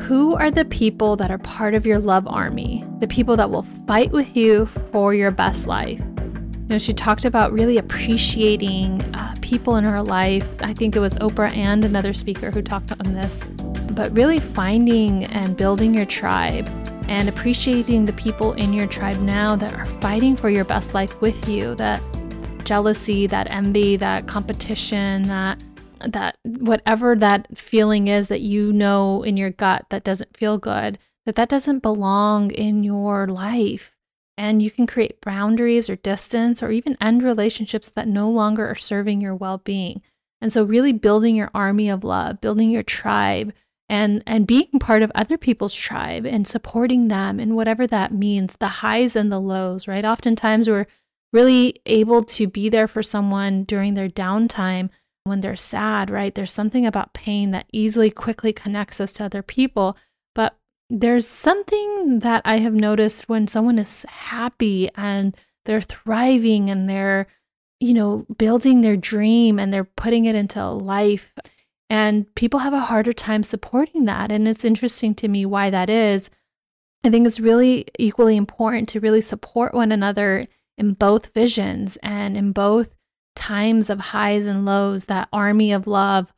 Who 0.00 0.34
are 0.34 0.50
the 0.50 0.64
people 0.64 1.14
that 1.14 1.30
are 1.30 1.38
part 1.38 1.74
of 1.74 1.86
your 1.86 2.00
love 2.00 2.26
army? 2.26 2.84
The 2.98 3.06
people 3.06 3.36
that 3.36 3.48
will 3.48 3.62
fight 3.86 4.10
with 4.10 4.36
you 4.36 4.66
for 4.90 5.14
your 5.14 5.30
best 5.30 5.68
life. 5.68 6.00
You 6.00 6.66
know, 6.74 6.78
she 6.78 6.92
talked 6.92 7.24
about 7.24 7.52
really 7.52 7.78
appreciating 7.78 9.02
uh, 9.14 9.36
people 9.40 9.76
in 9.76 9.84
her 9.84 10.02
life. 10.02 10.48
I 10.58 10.74
think 10.74 10.96
it 10.96 10.98
was 10.98 11.14
Oprah 11.18 11.56
and 11.56 11.84
another 11.84 12.12
speaker 12.12 12.50
who 12.50 12.60
talked 12.60 12.90
on 12.90 13.14
this, 13.14 13.44
but 13.92 14.10
really 14.10 14.40
finding 14.40 15.24
and 15.26 15.56
building 15.56 15.94
your 15.94 16.06
tribe 16.06 16.68
and 17.06 17.28
appreciating 17.28 18.04
the 18.04 18.12
people 18.14 18.52
in 18.54 18.72
your 18.72 18.88
tribe 18.88 19.20
now 19.20 19.54
that 19.54 19.74
are 19.74 19.86
fighting 19.86 20.34
for 20.34 20.50
your 20.50 20.64
best 20.64 20.92
life 20.92 21.20
with 21.20 21.48
you. 21.48 21.76
That 21.76 22.02
jealousy, 22.64 23.28
that 23.28 23.48
envy, 23.50 23.96
that 23.96 24.26
competition, 24.26 25.22
that 25.22 25.62
that 26.06 26.38
whatever 26.44 27.14
that 27.16 27.56
feeling 27.56 28.08
is 28.08 28.28
that 28.28 28.40
you 28.40 28.72
know 28.72 29.22
in 29.22 29.36
your 29.36 29.50
gut 29.50 29.86
that 29.90 30.04
doesn't 30.04 30.36
feel 30.36 30.58
good, 30.58 30.98
that 31.26 31.34
that 31.36 31.48
doesn't 31.48 31.80
belong 31.80 32.50
in 32.50 32.82
your 32.82 33.26
life. 33.26 33.94
And 34.36 34.62
you 34.62 34.70
can 34.70 34.86
create 34.86 35.20
boundaries 35.20 35.90
or 35.90 35.96
distance 35.96 36.62
or 36.62 36.70
even 36.70 36.96
end 37.00 37.22
relationships 37.22 37.88
that 37.90 38.06
no 38.06 38.30
longer 38.30 38.66
are 38.68 38.76
serving 38.76 39.20
your 39.20 39.34
well 39.34 39.58
being. 39.58 40.00
And 40.40 40.52
so, 40.52 40.62
really 40.62 40.92
building 40.92 41.34
your 41.34 41.50
army 41.52 41.88
of 41.88 42.04
love, 42.04 42.40
building 42.40 42.70
your 42.70 42.84
tribe, 42.84 43.52
and, 43.88 44.22
and 44.26 44.46
being 44.46 44.78
part 44.78 45.02
of 45.02 45.10
other 45.14 45.36
people's 45.36 45.74
tribe 45.74 46.24
and 46.24 46.46
supporting 46.46 47.08
them 47.08 47.40
and 47.40 47.56
whatever 47.56 47.86
that 47.86 48.12
means, 48.12 48.54
the 48.60 48.68
highs 48.68 49.16
and 49.16 49.32
the 49.32 49.40
lows, 49.40 49.88
right? 49.88 50.04
Oftentimes, 50.04 50.68
we're 50.68 50.86
really 51.32 51.80
able 51.86 52.22
to 52.22 52.46
be 52.46 52.68
there 52.68 52.88
for 52.88 53.02
someone 53.02 53.64
during 53.64 53.94
their 53.94 54.08
downtime 54.08 54.90
when 55.28 55.40
they're 55.40 55.56
sad, 55.56 56.10
right? 56.10 56.34
There's 56.34 56.52
something 56.52 56.86
about 56.86 57.12
pain 57.12 57.50
that 57.52 57.66
easily, 57.72 58.10
quickly 58.10 58.52
connects 58.52 59.00
us 59.00 59.12
to 59.14 59.24
other 59.24 59.42
people. 59.42 59.96
But 60.34 60.56
there's 60.90 61.26
something 61.26 62.20
that 62.20 62.42
I 62.44 62.58
have 62.58 62.74
noticed 62.74 63.28
when 63.28 63.46
someone 63.46 63.78
is 63.78 64.04
happy 64.08 64.90
and 64.96 65.36
they're 65.64 65.80
thriving 65.80 66.70
and 66.70 66.88
they're, 66.88 67.26
you 67.80 67.94
know, 67.94 68.26
building 68.38 68.80
their 68.80 68.96
dream 68.96 69.58
and 69.58 69.72
they're 69.72 69.84
putting 69.84 70.24
it 70.24 70.34
into 70.34 70.64
life. 70.70 71.34
And 71.90 72.32
people 72.34 72.60
have 72.60 72.74
a 72.74 72.80
harder 72.80 73.12
time 73.12 73.42
supporting 73.42 74.04
that. 74.04 74.32
And 74.32 74.48
it's 74.48 74.64
interesting 74.64 75.14
to 75.16 75.28
me 75.28 75.46
why 75.46 75.70
that 75.70 75.88
is. 75.88 76.30
I 77.04 77.10
think 77.10 77.26
it's 77.26 77.40
really 77.40 77.86
equally 77.98 78.36
important 78.36 78.88
to 78.90 79.00
really 79.00 79.20
support 79.20 79.72
one 79.72 79.92
another 79.92 80.48
in 80.76 80.94
both 80.94 81.32
visions 81.34 81.98
and 82.02 82.36
in 82.36 82.52
both 82.52 82.94
times 83.38 83.88
of 83.88 83.98
highs 83.98 84.44
and 84.44 84.64
lows, 84.64 85.04
that 85.04 85.28
army 85.32 85.72
of 85.72 85.86
love 85.86 86.34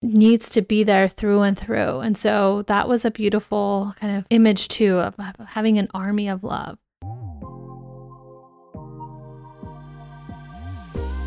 needs 0.00 0.50
to 0.50 0.62
be 0.62 0.82
there 0.82 1.08
through 1.08 1.42
and 1.42 1.56
through. 1.56 2.00
And 2.00 2.18
so 2.18 2.62
that 2.62 2.88
was 2.88 3.04
a 3.04 3.10
beautiful 3.10 3.94
kind 4.00 4.16
of 4.16 4.26
image, 4.30 4.66
too, 4.68 4.98
of 4.98 5.14
having 5.48 5.78
an 5.78 5.88
army 5.94 6.28
of 6.28 6.42
love. 6.42 6.78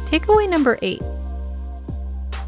Takeaway 0.07 0.49
number 0.49 0.77
eight 0.81 1.01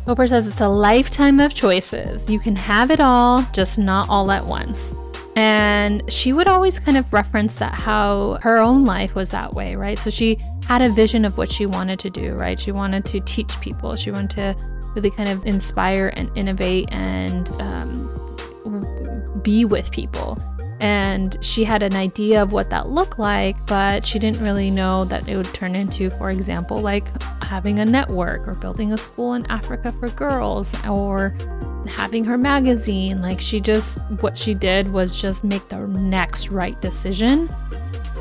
Oprah 0.07 0.29
says 0.29 0.47
it's 0.47 0.61
a 0.61 0.69
lifetime 0.69 1.41
of 1.41 1.53
choices. 1.53 2.29
You 2.29 2.39
can 2.39 2.55
have 2.55 2.91
it 2.91 3.01
all, 3.01 3.45
just 3.51 3.77
not 3.77 4.07
all 4.07 4.31
at 4.31 4.45
once. 4.45 4.95
And 5.37 6.01
she 6.11 6.33
would 6.33 6.47
always 6.47 6.79
kind 6.79 6.97
of 6.97 7.13
reference 7.13 7.53
that 7.55 7.75
how 7.75 8.39
her 8.41 8.57
own 8.57 8.85
life 8.85 9.13
was 9.13 9.29
that 9.29 9.53
way, 9.53 9.75
right? 9.75 9.99
So 9.99 10.09
she 10.09 10.39
had 10.65 10.81
a 10.81 10.89
vision 10.89 11.25
of 11.25 11.37
what 11.37 11.51
she 11.51 11.67
wanted 11.67 11.99
to 11.99 12.09
do, 12.09 12.33
right? 12.33 12.59
She 12.59 12.71
wanted 12.71 13.05
to 13.05 13.19
teach 13.19 13.61
people, 13.61 13.95
she 13.95 14.09
wanted 14.09 14.31
to 14.31 14.55
really 14.95 15.11
kind 15.11 15.29
of 15.29 15.45
inspire 15.45 16.11
and 16.15 16.35
innovate 16.35 16.91
and 16.91 17.51
um, 17.61 19.41
be 19.43 19.63
with 19.63 19.91
people. 19.91 20.39
And 20.79 21.37
she 21.45 21.63
had 21.63 21.83
an 21.83 21.95
idea 21.95 22.41
of 22.41 22.51
what 22.51 22.71
that 22.71 22.89
looked 22.89 23.19
like, 23.19 23.63
but 23.67 24.03
she 24.07 24.17
didn't 24.17 24.41
really 24.41 24.71
know 24.71 25.05
that 25.05 25.29
it 25.29 25.37
would 25.37 25.53
turn 25.53 25.75
into, 25.75 26.09
for 26.09 26.31
example, 26.31 26.81
like 26.81 27.05
having 27.43 27.77
a 27.77 27.85
network 27.85 28.47
or 28.47 28.55
building 28.55 28.91
a 28.91 28.97
school 28.97 29.35
in 29.35 29.45
Africa 29.51 29.93
for 29.99 30.09
girls 30.09 30.73
or 30.85 31.37
having 31.85 32.23
her 32.23 32.37
magazine. 32.37 33.21
Like 33.21 33.39
she 33.39 33.59
just, 33.59 33.99
what 34.19 34.37
she 34.37 34.53
did 34.53 34.91
was 34.91 35.15
just 35.15 35.43
make 35.43 35.67
the 35.69 35.87
next 35.87 36.49
right 36.49 36.79
decision. 36.81 37.53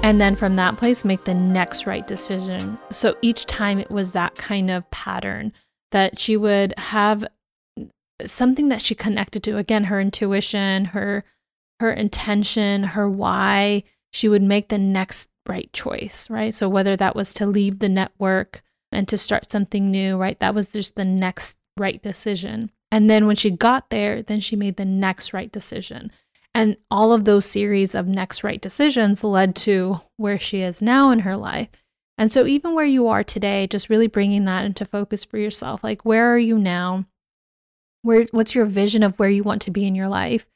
And 0.02 0.20
then 0.20 0.36
from 0.36 0.56
that 0.56 0.76
place, 0.76 1.04
make 1.04 1.24
the 1.24 1.34
next 1.34 1.86
right 1.86 2.06
decision. 2.06 2.78
So 2.90 3.16
each 3.22 3.46
time 3.46 3.78
it 3.78 3.90
was 3.90 4.12
that 4.12 4.34
kind 4.34 4.70
of 4.70 4.88
pattern 4.90 5.52
that 5.92 6.18
she 6.18 6.36
would 6.36 6.74
have 6.78 7.24
something 8.24 8.68
that 8.68 8.82
she 8.82 8.94
connected 8.94 9.42
to. 9.44 9.58
Again, 9.58 9.84
her 9.84 10.00
intuition, 10.00 10.86
her 10.86 11.24
her 11.80 11.92
intention, 11.92 12.82
her 12.82 13.08
why, 13.08 13.82
she 14.10 14.28
would 14.28 14.42
make 14.42 14.68
the 14.68 14.78
next 14.78 15.28
right 15.46 15.70
choice, 15.72 16.28
right? 16.30 16.54
So 16.54 16.68
whether 16.68 16.96
that 16.96 17.14
was 17.14 17.34
to 17.34 17.46
leave 17.46 17.78
the 17.78 17.88
network 17.88 18.62
and 18.90 19.06
to 19.08 19.18
start 19.18 19.52
something 19.52 19.90
new, 19.90 20.16
right? 20.16 20.38
That 20.40 20.54
was 20.54 20.68
just 20.68 20.96
the 20.96 21.04
next 21.04 21.58
right 21.76 22.02
decision. 22.02 22.70
And 22.90 23.10
then 23.10 23.26
when 23.26 23.36
she 23.36 23.50
got 23.50 23.90
there, 23.90 24.22
then 24.22 24.40
she 24.40 24.56
made 24.56 24.76
the 24.76 24.84
next 24.84 25.32
right 25.32 25.50
decision. 25.50 26.10
And 26.54 26.76
all 26.90 27.12
of 27.12 27.24
those 27.24 27.44
series 27.44 27.94
of 27.94 28.06
next 28.06 28.42
right 28.42 28.60
decisions 28.60 29.22
led 29.22 29.54
to 29.56 30.00
where 30.16 30.38
she 30.38 30.62
is 30.62 30.80
now 30.80 31.10
in 31.10 31.20
her 31.20 31.36
life. 31.36 31.68
And 32.18 32.32
so, 32.32 32.46
even 32.46 32.74
where 32.74 32.86
you 32.86 33.08
are 33.08 33.22
today, 33.22 33.66
just 33.66 33.90
really 33.90 34.06
bringing 34.06 34.46
that 34.46 34.64
into 34.64 34.86
focus 34.86 35.24
for 35.24 35.36
yourself 35.36 35.84
like, 35.84 36.04
where 36.04 36.32
are 36.32 36.38
you 36.38 36.56
now? 36.56 37.04
Where, 38.00 38.26
what's 38.30 38.54
your 38.54 38.64
vision 38.64 39.02
of 39.02 39.18
where 39.18 39.28
you 39.28 39.42
want 39.42 39.60
to 39.62 39.70
be 39.70 39.86
in 39.86 39.94
your 39.94 40.08
life? 40.08 40.46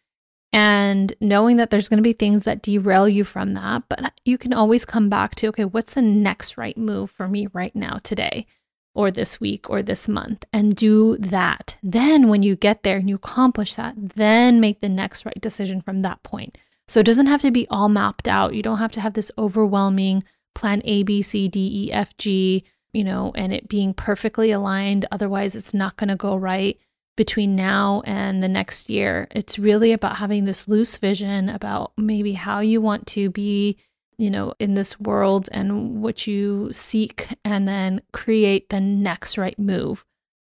And 0.53 1.13
knowing 1.21 1.57
that 1.59 1.71
there's 1.71 1.89
going 1.89 1.99
to 1.99 2.03
be 2.03 2.13
things 2.13 2.43
that 2.43 2.63
derail 2.63 3.09
you 3.09 3.25
from 3.25 3.55
that, 3.55 3.85
but 3.89 4.13
you 4.25 4.39
can 4.39 4.53
always 4.53 4.85
come 4.85 5.09
back 5.09 5.35
to, 5.37 5.49
okay, 5.49 5.65
what's 5.65 5.95
the 5.95 6.03
next 6.03 6.57
right 6.57 6.77
move 6.77 7.11
for 7.11 7.27
me 7.27 7.47
right 7.53 7.75
now, 7.77 7.99
today, 8.03 8.47
or 8.95 9.11
this 9.11 9.41
week, 9.41 9.71
or 9.71 9.83
this 9.83 10.09
month, 10.09 10.45
and 10.53 10.75
do 10.75 11.17
that. 11.19 11.77
Then, 11.83 12.29
when 12.29 12.43
you 12.43 12.57
get 12.57 12.83
there 12.83 12.99
and 12.99 13.09
you 13.09 13.17
accomplish 13.17 13.75
that, 13.77 13.95
then 13.97 14.61
make 14.61 14.81
the 14.81 14.89
next 14.89 15.25
right 15.25 15.41
decision 15.41 15.81
from 15.81 16.03
that 16.03 16.23
point. 16.23 16.59
So 16.89 17.01
it 17.01 17.07
doesn't 17.07 17.27
have 17.27 17.41
to 17.43 17.53
be 17.53 17.69
all 17.69 17.89
mapped 17.89 18.27
out. 18.27 18.55
You 18.55 18.63
don't 18.63 18.79
have 18.79 18.93
to 18.93 19.01
have 19.01 19.15
this 19.15 19.31
overwhelming 19.39 20.25
plan 20.57 20.83
A, 20.85 21.05
B, 21.05 21.23
C, 21.23 21.47
D, 21.47 21.87
E, 21.87 21.93
F, 21.93 22.17
G, 22.17 22.65
you 22.93 23.05
know, 23.05 23.31
and 23.37 23.53
it 23.53 23.69
being 23.69 23.95
perfectly 23.95 24.51
aligned. 24.51 25.07
Otherwise, 25.13 25.55
it's 25.55 25.73
not 25.73 25.97
going 25.97 26.09
to 26.09 26.17
go 26.17 26.35
right 26.35 26.77
between 27.17 27.55
now 27.55 28.03
and 28.07 28.43
the 28.43 28.49
next 28.49 28.91
year. 28.91 29.29
It's 29.31 29.59
really 29.59 29.93
about 29.93 30.17
having 30.17 30.47
this 30.47 30.67
loose 30.67 30.97
vision 30.97 31.49
about 31.49 31.93
maybe 31.97 32.33
how 32.33 32.61
you 32.61 32.81
want 32.81 33.07
to 33.09 33.31
be, 33.31 33.77
you 34.21 34.31
know, 34.31 34.55
in 34.59 34.75
this 34.75 35.01
world 35.01 35.49
and 35.53 36.03
what 36.03 36.27
you 36.27 36.71
seek, 36.73 37.29
and 37.45 37.67
then 37.67 38.03
create 38.13 38.69
the 38.69 38.81
next 38.81 39.39
right 39.39 39.59
move 39.59 40.05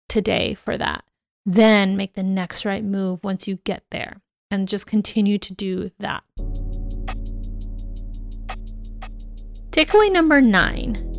today 0.09 0.55
for 0.55 0.77
that. 0.77 1.05
Then 1.47 1.97
make 1.97 2.15
the 2.15 2.23
next 2.23 2.65
right 2.65 2.85
move 2.85 3.25
once 3.25 3.49
you 3.49 3.57
get 3.65 3.85
there 3.91 4.21
and 4.51 4.69
just 4.69 4.87
continue 4.87 5.39
to 5.39 5.53
do 5.53 5.91
that. 5.99 6.23
Takeaway 9.71 10.13
number 10.13 10.41
nine 10.41 11.11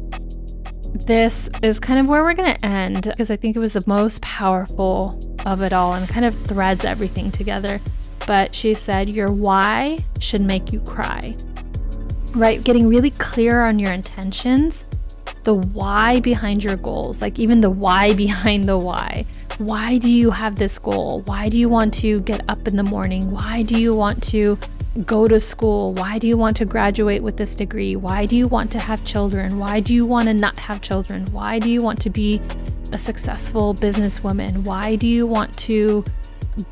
this 1.06 1.50
is 1.62 1.80
kind 1.80 2.00
of 2.00 2.08
where 2.08 2.24
we're 2.24 2.34
going 2.34 2.56
to 2.56 2.66
end 2.66 3.04
because 3.04 3.30
I 3.30 3.36
think 3.36 3.56
it 3.56 3.60
was 3.60 3.74
the 3.74 3.84
most 3.86 4.22
powerful 4.22 5.38
of 5.46 5.62
it 5.62 5.74
all 5.74 5.94
and 5.94 6.08
kind 6.08 6.26
of 6.26 6.36
threads 6.46 6.86
everything 6.86 7.32
together. 7.32 7.82
But 8.26 8.56
she 8.56 8.74
said, 8.74 9.10
Your 9.10 9.32
why 9.32 10.00
should 10.20 10.42
make 10.42 10.72
you 10.72 10.80
cry. 10.82 11.36
Right? 12.36 12.62
Getting 12.62 12.88
really 12.90 13.12
clear 13.12 13.64
on 13.64 13.80
your 13.80 13.94
intentions, 13.94 14.84
the 15.46 15.54
why 15.54 16.20
behind 16.20 16.64
your 16.64 16.76
goals, 16.76 17.22
like 17.22 17.40
even 17.40 17.62
the 17.62 17.70
why 17.70 18.14
behind 18.26 18.68
the 18.68 18.78
why. 18.78 19.26
Why 19.58 19.98
do 20.00 20.12
you 20.12 20.32
have 20.32 20.58
this 20.58 20.78
goal? 20.78 21.22
Why 21.22 21.48
do 21.48 21.58
you 21.58 21.70
want 21.70 21.94
to 21.96 22.20
get 22.22 22.44
up 22.50 22.68
in 22.68 22.76
the 22.76 22.84
morning? 22.84 23.32
Why 23.32 23.62
do 23.62 23.80
you 23.80 23.96
want 23.96 24.22
to 24.24 24.60
go 25.06 25.28
to 25.30 25.40
school? 25.40 25.94
Why 25.94 26.20
do 26.20 26.28
you 26.28 26.36
want 26.36 26.58
to 26.58 26.66
graduate 26.66 27.24
with 27.24 27.38
this 27.38 27.56
degree? 27.56 27.96
Why 27.96 28.26
do 28.26 28.36
you 28.36 28.48
want 28.48 28.70
to 28.72 28.80
have 28.80 29.06
children? 29.06 29.58
Why 29.58 29.80
do 29.80 29.94
you 29.94 30.06
want 30.06 30.28
to 30.28 30.34
not 30.34 30.60
have 30.60 30.82
children? 30.82 31.26
Why 31.28 31.60
do 31.60 31.70
you 31.70 31.82
want 31.82 32.02
to 32.02 32.10
be 32.10 32.42
a 32.92 32.98
successful 32.98 33.74
businesswoman? 33.74 34.64
Why 34.66 34.98
do 34.98 35.08
you 35.08 35.26
want 35.26 35.56
to, 35.60 36.04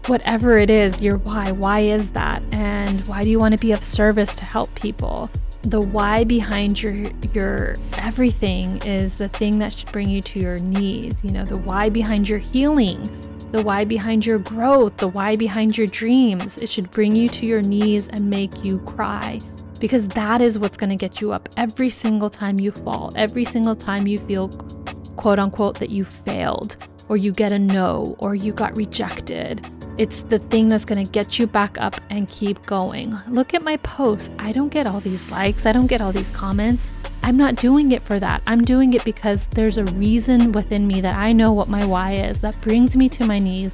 whatever 0.07 0.57
it 0.57 0.69
is, 0.69 1.01
your 1.01 1.17
why? 1.17 1.51
Why 1.51 1.81
is 1.81 2.09
that? 2.11 2.43
And 2.51 3.05
why 3.07 3.23
do 3.23 3.29
you 3.29 3.39
want 3.39 3.53
to 3.53 3.59
be 3.59 3.71
of 3.71 3.83
service 3.83 4.35
to 4.37 4.45
help 4.45 4.73
people? 4.75 5.29
The 5.63 5.81
why 5.81 6.23
behind 6.23 6.81
your 6.81 6.93
your 7.33 7.77
everything 7.97 8.81
is 8.85 9.15
the 9.15 9.29
thing 9.29 9.59
that 9.59 9.73
should 9.73 9.91
bring 9.91 10.09
you 10.09 10.21
to 10.21 10.39
your 10.39 10.59
knees. 10.59 11.13
You 11.23 11.31
know, 11.31 11.45
the 11.45 11.57
why 11.57 11.89
behind 11.89 12.27
your 12.27 12.39
healing 12.39 13.09
the 13.53 13.61
why 13.61 13.85
behind 13.85 14.25
your 14.25 14.39
growth, 14.39 14.97
the 14.97 15.07
why 15.07 15.35
behind 15.35 15.77
your 15.77 15.85
dreams. 15.85 16.57
It 16.57 16.69
should 16.69 16.89
bring 16.89 17.15
you 17.15 17.29
to 17.29 17.45
your 17.45 17.61
knees 17.61 18.07
and 18.07 18.27
make 18.27 18.63
you 18.63 18.79
cry 18.79 19.39
because 19.79 20.07
that 20.07 20.41
is 20.41 20.57
what's 20.57 20.75
going 20.75 20.89
to 20.89 20.95
get 20.95 21.21
you 21.21 21.31
up 21.31 21.47
every 21.55 21.91
single 21.91 22.31
time 22.31 22.59
you 22.59 22.71
fall, 22.71 23.13
every 23.15 23.45
single 23.45 23.75
time 23.75 24.07
you 24.07 24.17
feel, 24.17 24.49
quote 25.17 25.37
unquote, 25.37 25.77
that 25.79 25.91
you 25.91 26.03
failed 26.03 26.77
or 27.09 27.17
you 27.17 27.31
get 27.31 27.51
a 27.51 27.59
no 27.59 28.15
or 28.17 28.33
you 28.33 28.53
got 28.53 28.75
rejected. 28.75 29.63
It's 29.97 30.21
the 30.21 30.39
thing 30.39 30.69
that's 30.69 30.85
going 30.85 31.05
to 31.05 31.11
get 31.11 31.37
you 31.37 31.45
back 31.45 31.77
up 31.79 31.95
and 32.09 32.27
keep 32.27 32.65
going. 32.65 33.15
Look 33.27 33.53
at 33.53 33.61
my 33.61 33.77
posts. 33.77 34.31
I 34.39 34.51
don't 34.51 34.69
get 34.69 34.87
all 34.87 34.99
these 34.99 35.29
likes, 35.29 35.65
I 35.65 35.71
don't 35.71 35.87
get 35.87 36.01
all 36.01 36.11
these 36.11 36.31
comments. 36.31 36.91
I'm 37.21 37.37
not 37.37 37.55
doing 37.55 37.91
it 37.93 38.03
for 38.03 38.19
that. 38.19 38.41
I'm 38.45 38.63
doing 38.63 38.93
it 38.93 39.05
because 39.05 39.45
there's 39.51 39.77
a 39.77 39.85
reason 39.85 40.51
within 40.51 40.87
me 40.87 40.99
that 41.01 41.15
I 41.15 41.31
know 41.31 41.53
what 41.53 41.69
my 41.69 41.85
why 41.85 42.15
is 42.15 42.41
that 42.41 42.59
brings 42.61 42.97
me 42.97 43.07
to 43.09 43.25
my 43.25 43.39
knees 43.39 43.73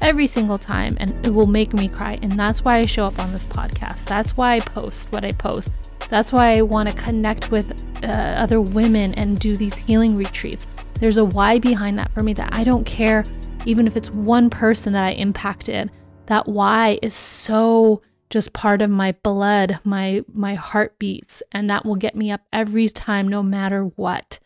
every 0.00 0.26
single 0.26 0.56
time 0.56 0.96
and 0.98 1.10
it 1.26 1.30
will 1.30 1.46
make 1.46 1.74
me 1.74 1.88
cry. 1.88 2.18
And 2.22 2.38
that's 2.38 2.64
why 2.64 2.76
I 2.78 2.86
show 2.86 3.06
up 3.06 3.18
on 3.18 3.32
this 3.32 3.46
podcast. 3.46 4.04
That's 4.04 4.36
why 4.36 4.54
I 4.54 4.60
post 4.60 5.12
what 5.12 5.24
I 5.24 5.32
post. 5.32 5.70
That's 6.08 6.32
why 6.32 6.56
I 6.56 6.62
want 6.62 6.88
to 6.88 6.94
connect 6.94 7.50
with 7.50 7.82
uh, 8.02 8.06
other 8.06 8.60
women 8.60 9.12
and 9.14 9.38
do 9.38 9.56
these 9.56 9.74
healing 9.74 10.16
retreats. 10.16 10.66
There's 11.00 11.18
a 11.18 11.24
why 11.24 11.58
behind 11.58 11.98
that 11.98 12.12
for 12.12 12.22
me 12.22 12.32
that 12.34 12.52
I 12.52 12.64
don't 12.64 12.84
care, 12.84 13.24
even 13.66 13.86
if 13.86 13.96
it's 13.96 14.10
one 14.10 14.48
person 14.48 14.92
that 14.94 15.04
I 15.04 15.10
impacted. 15.10 15.90
That 16.26 16.48
why 16.48 16.98
is 17.02 17.14
so 17.14 18.02
just 18.30 18.52
part 18.52 18.82
of 18.82 18.90
my 18.90 19.12
blood, 19.22 19.78
my 19.84 20.22
my 20.32 20.54
heartbeats, 20.54 21.42
and 21.52 21.68
that 21.70 21.84
will 21.84 21.96
get 21.96 22.16
me 22.16 22.30
up 22.30 22.42
every 22.52 22.88
time 22.88 23.28
no 23.28 23.42
matter 23.42 23.82
what. 23.82 24.38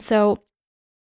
So 0.00 0.42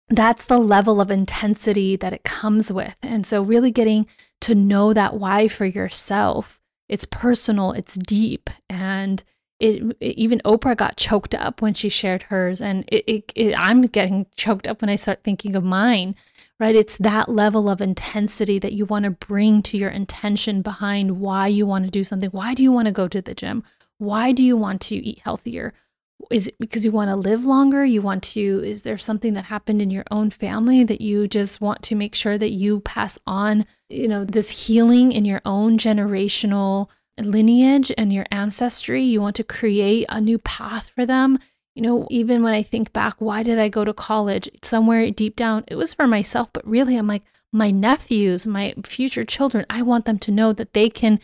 that's 0.10 0.46
the 0.46 0.58
level 0.60 1.02
of 1.02 1.10
intensity 1.10 1.96
that 1.96 2.14
it 2.14 2.24
comes 2.24 2.72
with. 2.72 2.96
And 3.02 3.26
so 3.26 3.42
really 3.42 3.72
getting 3.72 4.08
to 4.42 4.54
know 4.56 4.94
that 4.94 5.16
why 5.16 5.48
for 5.48 5.66
yourself. 5.66 6.60
It's 6.88 7.06
personal, 7.06 7.72
it's 7.72 7.96
deep, 7.96 8.50
and 8.70 9.24
it, 9.60 9.96
it, 10.00 10.18
even 10.18 10.42
Oprah 10.46 10.78
got 10.78 10.98
choked 10.98 11.34
up 11.34 11.62
when 11.62 11.74
she 11.74 11.90
shared 11.90 12.24
hers, 12.24 12.62
and 12.62 12.86
it, 12.88 13.32
it, 13.36 13.56
I'm 13.58 13.82
getting 13.84 14.26
choked 14.36 14.68
up 14.68 14.82
when 14.82 14.90
I 14.90 14.96
start 14.96 15.24
thinking 15.24 15.56
of 15.56 15.64
mine 15.64 16.16
right? 16.60 16.76
It's 16.76 16.98
that 16.98 17.30
level 17.30 17.70
of 17.70 17.82
intensity 17.82 18.60
that 18.60 18.74
you 18.74 18.86
want 18.86 19.04
to 19.04 19.12
bring 19.12 19.62
to 19.64 19.78
your 19.78 19.90
intention 19.90 20.62
behind 20.62 21.20
why 21.20 21.48
you 21.48 21.66
want 21.66 21.86
to 21.86 21.92
do 21.92 22.04
something. 22.04 22.30
Why 22.30 22.54
do 22.54 22.64
you 22.64 22.72
want 22.72 22.88
to 22.88 22.92
go 22.92 23.08
to 23.08 23.22
the 23.22 23.36
gym? 23.36 23.64
Why 23.98 24.32
do 24.32 24.44
you 24.44 24.56
want 24.56 24.82
to 24.82 24.96
eat 24.96 25.20
healthier? 25.20 25.74
Is 26.32 26.48
it 26.48 26.56
because 26.60 26.86
you 26.86 26.92
want 26.92 27.10
to 27.10 27.16
live 27.16 27.46
longer? 27.46 27.86
You 27.86 28.02
want 28.02 28.24
to, 28.24 28.62
is 28.64 28.84
there 28.84 28.98
something 28.98 29.34
that 29.34 29.46
happened 29.46 29.82
in 29.82 29.92
your 29.92 30.06
own 30.10 30.30
family 30.30 30.84
that 30.84 31.02
you 31.02 31.28
just 31.28 31.60
want 31.60 31.82
to 31.84 31.96
make 31.96 32.16
sure 32.16 32.38
that 32.38 32.52
you 32.52 32.80
pass 32.80 33.20
on, 33.28 33.66
you 33.90 34.08
know, 34.08 34.24
this 34.24 34.66
healing 34.66 35.12
in 35.12 35.26
your 35.26 35.42
own 35.46 35.78
generational 35.78 36.88
lineage 37.18 37.92
and 37.98 38.12
your 38.12 38.26
ancestry? 38.32 39.04
You 39.04 39.22
want 39.22 39.36
to 39.38 39.44
create 39.44 40.06
a 40.10 40.20
new 40.22 40.38
path 40.38 40.92
for 40.94 41.06
them 41.06 41.40
you 41.76 41.82
know, 41.82 42.08
even 42.10 42.42
when 42.42 42.54
I 42.54 42.64
think 42.64 42.94
back, 42.94 43.16
why 43.20 43.44
did 43.44 43.60
I 43.60 43.68
go 43.68 43.84
to 43.84 43.94
college? 43.94 44.50
Somewhere 44.64 45.12
deep 45.12 45.36
down, 45.36 45.66
it 45.68 45.76
was 45.76 45.94
for 45.94 46.08
myself, 46.08 46.50
but 46.54 46.66
really, 46.66 46.96
I'm 46.96 47.08
like, 47.08 47.24
my 47.52 47.70
nephews, 47.70 48.48
my 48.48 48.74
future 48.86 49.26
children, 49.26 49.66
I 49.70 49.82
want 49.82 50.06
them 50.06 50.18
to 50.20 50.32
know 50.32 50.54
that 50.54 50.74
they 50.74 50.90
can 50.90 51.20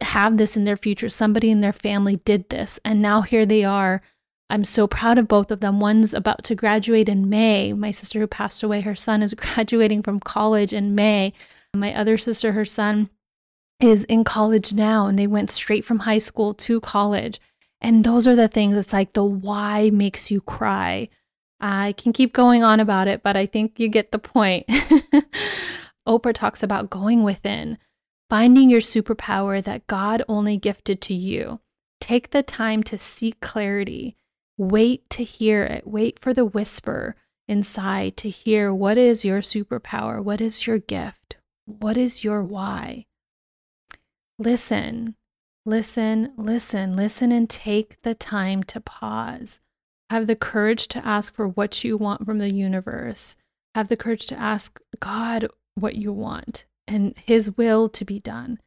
have 0.00 0.36
this 0.36 0.56
in 0.56 0.64
their 0.64 0.76
future. 0.76 1.08
Somebody 1.08 1.50
in 1.50 1.60
their 1.60 1.72
family 1.72 2.16
did 2.24 2.48
this, 2.48 2.78
and 2.84 3.02
now 3.02 3.22
here 3.22 3.44
they 3.44 3.64
are. 3.64 4.00
I'm 4.48 4.64
so 4.64 4.86
proud 4.86 5.18
of 5.18 5.28
both 5.28 5.50
of 5.50 5.60
them. 5.60 5.80
One's 5.80 6.14
about 6.14 6.44
to 6.44 6.54
graduate 6.54 7.08
in 7.08 7.28
May. 7.28 7.72
My 7.72 7.90
sister 7.90 8.20
who 8.20 8.26
passed 8.28 8.62
away, 8.62 8.82
her 8.82 8.96
son 8.96 9.20
is 9.20 9.34
graduating 9.34 10.02
from 10.04 10.20
college 10.20 10.72
in 10.72 10.94
May. 10.94 11.32
My 11.74 11.92
other 11.92 12.16
sister, 12.16 12.52
her 12.52 12.64
son, 12.64 13.10
is 13.80 14.04
in 14.04 14.24
college 14.24 14.74
now, 14.74 15.06
and 15.06 15.18
they 15.18 15.26
went 15.26 15.50
straight 15.50 15.84
from 15.84 16.00
high 16.00 16.18
school 16.18 16.54
to 16.54 16.80
college. 16.80 17.40
And 17.80 18.04
those 18.04 18.26
are 18.26 18.34
the 18.34 18.48
things, 18.48 18.76
it's 18.76 18.92
like 18.92 19.12
the 19.12 19.24
why 19.24 19.90
makes 19.90 20.30
you 20.30 20.40
cry. 20.40 21.08
I 21.60 21.94
can 21.96 22.12
keep 22.12 22.32
going 22.32 22.62
on 22.62 22.80
about 22.80 23.08
it, 23.08 23.22
but 23.22 23.36
I 23.36 23.46
think 23.46 23.78
you 23.78 23.88
get 23.88 24.12
the 24.12 24.18
point. 24.18 24.66
Oprah 26.08 26.34
talks 26.34 26.62
about 26.62 26.90
going 26.90 27.22
within, 27.22 27.78
finding 28.30 28.70
your 28.70 28.80
superpower 28.80 29.62
that 29.62 29.86
God 29.86 30.22
only 30.28 30.56
gifted 30.56 31.00
to 31.02 31.14
you. 31.14 31.60
Take 32.00 32.30
the 32.30 32.42
time 32.42 32.82
to 32.84 32.98
seek 32.98 33.40
clarity. 33.40 34.16
Wait 34.56 35.08
to 35.10 35.24
hear 35.24 35.64
it. 35.64 35.86
Wait 35.86 36.18
for 36.18 36.32
the 36.32 36.44
whisper 36.44 37.16
inside 37.46 38.16
to 38.18 38.30
hear 38.30 38.72
what 38.72 38.98
is 38.98 39.24
your 39.24 39.40
superpower? 39.40 40.22
What 40.22 40.40
is 40.40 40.66
your 40.66 40.78
gift? 40.78 41.36
What 41.64 41.96
is 41.96 42.24
your 42.24 42.42
why? 42.42 43.06
Listen, 44.38 45.16
Listen, 45.68 46.32
listen, 46.38 46.96
listen, 46.96 47.30
and 47.30 47.50
take 47.50 48.00
the 48.00 48.14
time 48.14 48.62
to 48.62 48.80
pause. 48.80 49.60
Have 50.08 50.26
the 50.26 50.34
courage 50.34 50.88
to 50.88 51.06
ask 51.06 51.34
for 51.34 51.46
what 51.46 51.84
you 51.84 51.98
want 51.98 52.24
from 52.24 52.38
the 52.38 52.50
universe. 52.50 53.36
Have 53.74 53.88
the 53.88 53.96
courage 53.96 54.24
to 54.28 54.34
ask 54.34 54.80
God 54.98 55.46
what 55.74 55.96
you 55.96 56.10
want 56.10 56.64
and 56.86 57.14
His 57.22 57.58
will 57.58 57.90
to 57.90 58.02
be 58.02 58.18
done. 58.18 58.60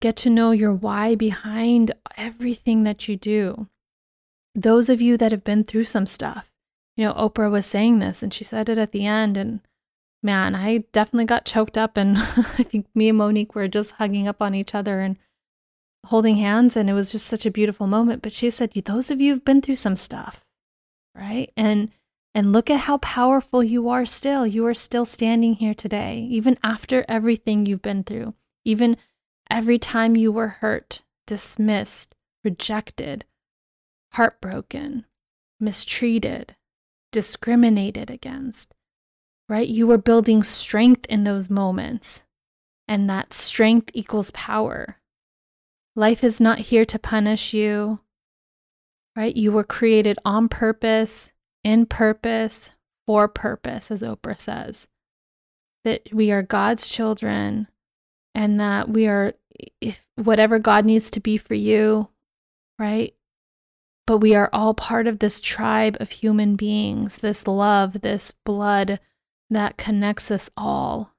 Get 0.00 0.14
to 0.18 0.30
know 0.30 0.52
your 0.52 0.72
why 0.72 1.16
behind 1.16 1.90
everything 2.16 2.84
that 2.84 3.08
you 3.08 3.16
do. 3.16 3.66
Those 4.54 4.88
of 4.88 5.02
you 5.02 5.16
that 5.16 5.32
have 5.32 5.42
been 5.42 5.64
through 5.64 5.86
some 5.86 6.06
stuff, 6.06 6.52
you 6.96 7.04
know, 7.04 7.14
Oprah 7.14 7.50
was 7.50 7.66
saying 7.66 7.98
this 7.98 8.22
and 8.22 8.32
she 8.32 8.44
said 8.44 8.68
it 8.68 8.78
at 8.78 8.92
the 8.92 9.04
end. 9.04 9.36
And 9.36 9.62
man, 10.26 10.54
I 10.54 10.78
definitely 10.92 11.24
got 11.24 11.46
choked 11.46 11.78
up. 11.78 11.96
And 11.96 12.18
I 12.18 12.62
think 12.64 12.86
me 12.94 13.08
and 13.08 13.18
Monique 13.18 13.54
were 13.54 13.68
just 13.68 13.92
hugging 13.92 14.28
up 14.28 14.42
on 14.42 14.54
each 14.54 14.74
other 14.74 15.00
and 15.00 15.16
holding 16.06 16.36
hands. 16.36 16.76
And 16.76 16.90
it 16.90 16.92
was 16.92 17.12
just 17.12 17.26
such 17.26 17.46
a 17.46 17.50
beautiful 17.50 17.86
moment. 17.86 18.20
But 18.20 18.34
she 18.34 18.50
said, 18.50 18.72
Those 18.72 19.10
of 19.10 19.20
you 19.20 19.32
have 19.32 19.44
been 19.44 19.62
through 19.62 19.76
some 19.76 19.96
stuff, 19.96 20.44
right? 21.14 21.50
And 21.56 21.90
and 22.34 22.52
look 22.52 22.68
at 22.68 22.80
how 22.80 22.98
powerful 22.98 23.62
you 23.64 23.88
are 23.88 24.04
still. 24.04 24.46
You 24.46 24.66
are 24.66 24.74
still 24.74 25.06
standing 25.06 25.54
here 25.54 25.72
today, 25.72 26.18
even 26.30 26.58
after 26.62 27.06
everything 27.08 27.64
you've 27.64 27.80
been 27.80 28.04
through, 28.04 28.34
even 28.62 28.98
every 29.48 29.78
time 29.78 30.16
you 30.16 30.30
were 30.30 30.48
hurt, 30.48 31.00
dismissed, 31.26 32.14
rejected, 32.44 33.24
heartbroken, 34.12 35.06
mistreated, 35.58 36.56
discriminated 37.10 38.10
against, 38.10 38.74
right? 39.48 39.68
You 39.68 39.86
were 39.86 39.98
building 39.98 40.42
strength 40.42 41.06
in 41.06 41.24
those 41.24 41.50
moments, 41.50 42.22
and 42.88 43.08
that 43.08 43.32
strength 43.32 43.90
equals 43.94 44.30
power. 44.32 44.98
Life 45.94 46.22
is 46.22 46.40
not 46.40 46.58
here 46.58 46.84
to 46.84 46.98
punish 46.98 47.54
you, 47.54 48.00
right? 49.14 49.34
You 49.34 49.52
were 49.52 49.64
created 49.64 50.18
on 50.24 50.48
purpose 50.48 51.30
in 51.66 51.84
purpose, 51.84 52.70
for 53.06 53.26
purpose, 53.26 53.90
as 53.90 54.00
Oprah 54.00 54.38
says. 54.38 54.86
That 55.82 56.08
we 56.12 56.30
are 56.30 56.42
God's 56.42 56.86
children 56.86 57.66
and 58.36 58.60
that 58.60 58.88
we 58.88 59.08
are, 59.08 59.34
if 59.80 60.06
whatever 60.14 60.60
God 60.60 60.84
needs 60.84 61.10
to 61.10 61.18
be 61.18 61.36
for 61.36 61.54
you, 61.54 62.08
right? 62.78 63.16
But 64.06 64.18
we 64.18 64.36
are 64.36 64.48
all 64.52 64.74
part 64.74 65.08
of 65.08 65.18
this 65.18 65.40
tribe 65.40 65.96
of 65.98 66.12
human 66.12 66.54
beings, 66.54 67.18
this 67.18 67.48
love, 67.48 68.02
this 68.02 68.32
blood 68.44 69.00
that 69.50 69.76
connects 69.76 70.30
us 70.30 70.50
all. 70.56 71.12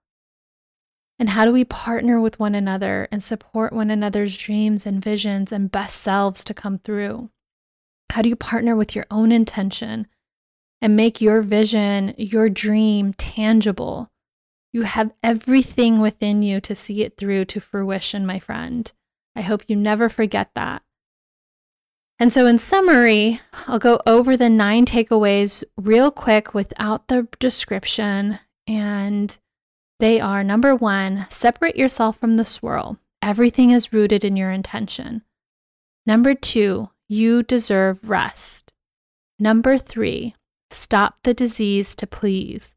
And 1.19 1.29
how 1.29 1.45
do 1.45 1.51
we 1.51 1.65
partner 1.65 2.19
with 2.19 2.39
one 2.39 2.53
another 2.53 3.07
and 3.11 3.23
support 3.23 3.73
one 3.73 3.89
another's 3.89 4.37
dreams 4.37 4.85
and 4.85 5.03
visions 5.03 5.51
and 5.51 5.71
best 5.71 5.97
selves 5.97 6.43
to 6.43 6.53
come 6.53 6.77
through? 6.79 7.29
How 8.11 8.21
do 8.21 8.29
you 8.29 8.35
partner 8.35 8.75
with 8.75 8.95
your 8.95 9.05
own 9.09 9.31
intention 9.31 10.07
and 10.81 10.95
make 10.95 11.21
your 11.21 11.41
vision, 11.41 12.13
your 12.17 12.49
dream 12.49 13.13
tangible. 13.13 14.09
You 14.71 14.83
have 14.83 15.13
everything 15.23 15.99
within 15.99 16.43
you 16.43 16.61
to 16.61 16.75
see 16.75 17.03
it 17.03 17.17
through 17.17 17.45
to 17.45 17.59
fruition, 17.59 18.25
my 18.25 18.39
friend. 18.39 18.91
I 19.35 19.41
hope 19.41 19.63
you 19.67 19.75
never 19.75 20.09
forget 20.09 20.51
that. 20.55 20.83
And 22.19 22.33
so, 22.33 22.47
in 22.47 22.57
summary, 22.57 23.41
I'll 23.67 23.79
go 23.79 23.99
over 24.07 24.35
the 24.35 24.49
nine 24.49 24.85
takeaways 24.85 25.63
real 25.77 26.09
quick 26.09 26.53
without 26.53 27.07
the 27.07 27.27
description. 27.39 28.39
And 28.65 29.37
they 29.99 30.19
are 30.19 30.43
number 30.43 30.75
one, 30.75 31.27
separate 31.29 31.75
yourself 31.75 32.17
from 32.17 32.37
the 32.37 32.45
swirl. 32.45 32.97
Everything 33.21 33.71
is 33.71 33.93
rooted 33.93 34.23
in 34.23 34.35
your 34.35 34.51
intention. 34.51 35.23
Number 36.05 36.33
two, 36.33 36.89
you 37.07 37.43
deserve 37.43 38.09
rest. 38.09 38.73
Number 39.39 39.77
three, 39.77 40.35
Stop 40.69 41.17
the 41.23 41.33
disease 41.33 41.95
to 41.95 42.07
please. 42.07 42.75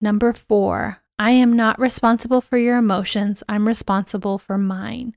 Number 0.00 0.32
four, 0.32 1.02
I 1.18 1.32
am 1.32 1.52
not 1.52 1.78
responsible 1.78 2.40
for 2.40 2.56
your 2.56 2.78
emotions. 2.78 3.42
I'm 3.48 3.68
responsible 3.68 4.38
for 4.38 4.56
mine. 4.56 5.16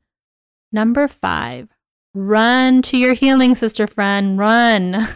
Number 0.72 1.08
five, 1.08 1.70
run 2.14 2.82
to 2.84 2.98
your 2.98 3.14
healing, 3.14 3.56
sister 3.56 3.88
friend. 3.88 4.38
Run. 4.38 5.08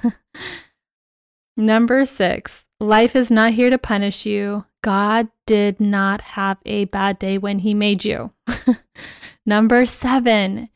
Number 1.58 2.06
six, 2.06 2.66
life 2.80 3.16
is 3.16 3.32
not 3.32 3.54
here 3.54 3.70
to 3.70 3.78
punish 3.78 4.26
you. 4.26 4.66
God 4.84 5.30
did 5.46 5.80
not 5.80 6.22
have 6.22 6.58
a 6.66 6.86
bad 6.86 7.20
day 7.20 7.38
when 7.38 7.60
he 7.60 7.74
made 7.74 8.06
you. 8.06 8.32
Number 9.46 9.86
seven, 9.86 10.70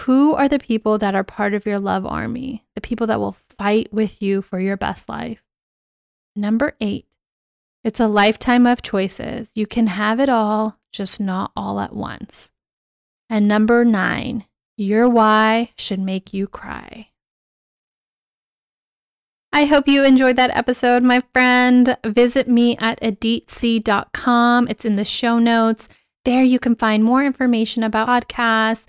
who 0.00 0.34
are 0.34 0.48
the 0.48 0.60
people 0.60 0.98
that 0.98 1.14
are 1.14 1.24
part 1.24 1.54
of 1.54 1.66
your 1.66 1.80
love 1.80 2.06
army? 2.06 2.64
The 2.76 2.80
people 2.80 3.06
that 3.08 3.18
will 3.18 3.36
fight 3.58 3.92
with 3.92 4.22
you 4.22 4.42
for 4.42 4.60
your 4.60 4.76
best 4.76 5.08
life. 5.08 5.42
Number 6.36 6.76
eight, 6.80 7.06
it's 7.82 7.98
a 7.98 8.06
lifetime 8.06 8.66
of 8.66 8.80
choices. 8.80 9.50
You 9.54 9.66
can 9.66 9.88
have 9.88 10.20
it 10.20 10.28
all, 10.28 10.78
just 10.92 11.20
not 11.20 11.50
all 11.56 11.80
at 11.80 11.96
once. 11.96 12.50
And 13.28 13.48
number 13.48 13.84
nine, 13.84 14.44
your 14.78 15.08
why 15.08 15.72
should 15.76 15.98
make 15.98 16.32
you 16.32 16.46
cry. 16.46 17.08
I 19.52 19.64
hope 19.64 19.88
you 19.88 20.04
enjoyed 20.04 20.36
that 20.36 20.56
episode, 20.56 21.02
my 21.02 21.20
friend. 21.32 21.96
Visit 22.04 22.48
me 22.48 22.76
at 22.78 23.00
aditc.com. 23.00 24.68
It's 24.68 24.84
in 24.84 24.96
the 24.96 25.04
show 25.04 25.38
notes. 25.38 25.88
There 26.24 26.44
you 26.44 26.58
can 26.58 26.76
find 26.76 27.02
more 27.02 27.24
information 27.24 27.82
about 27.82 28.08
podcasts 28.08 28.84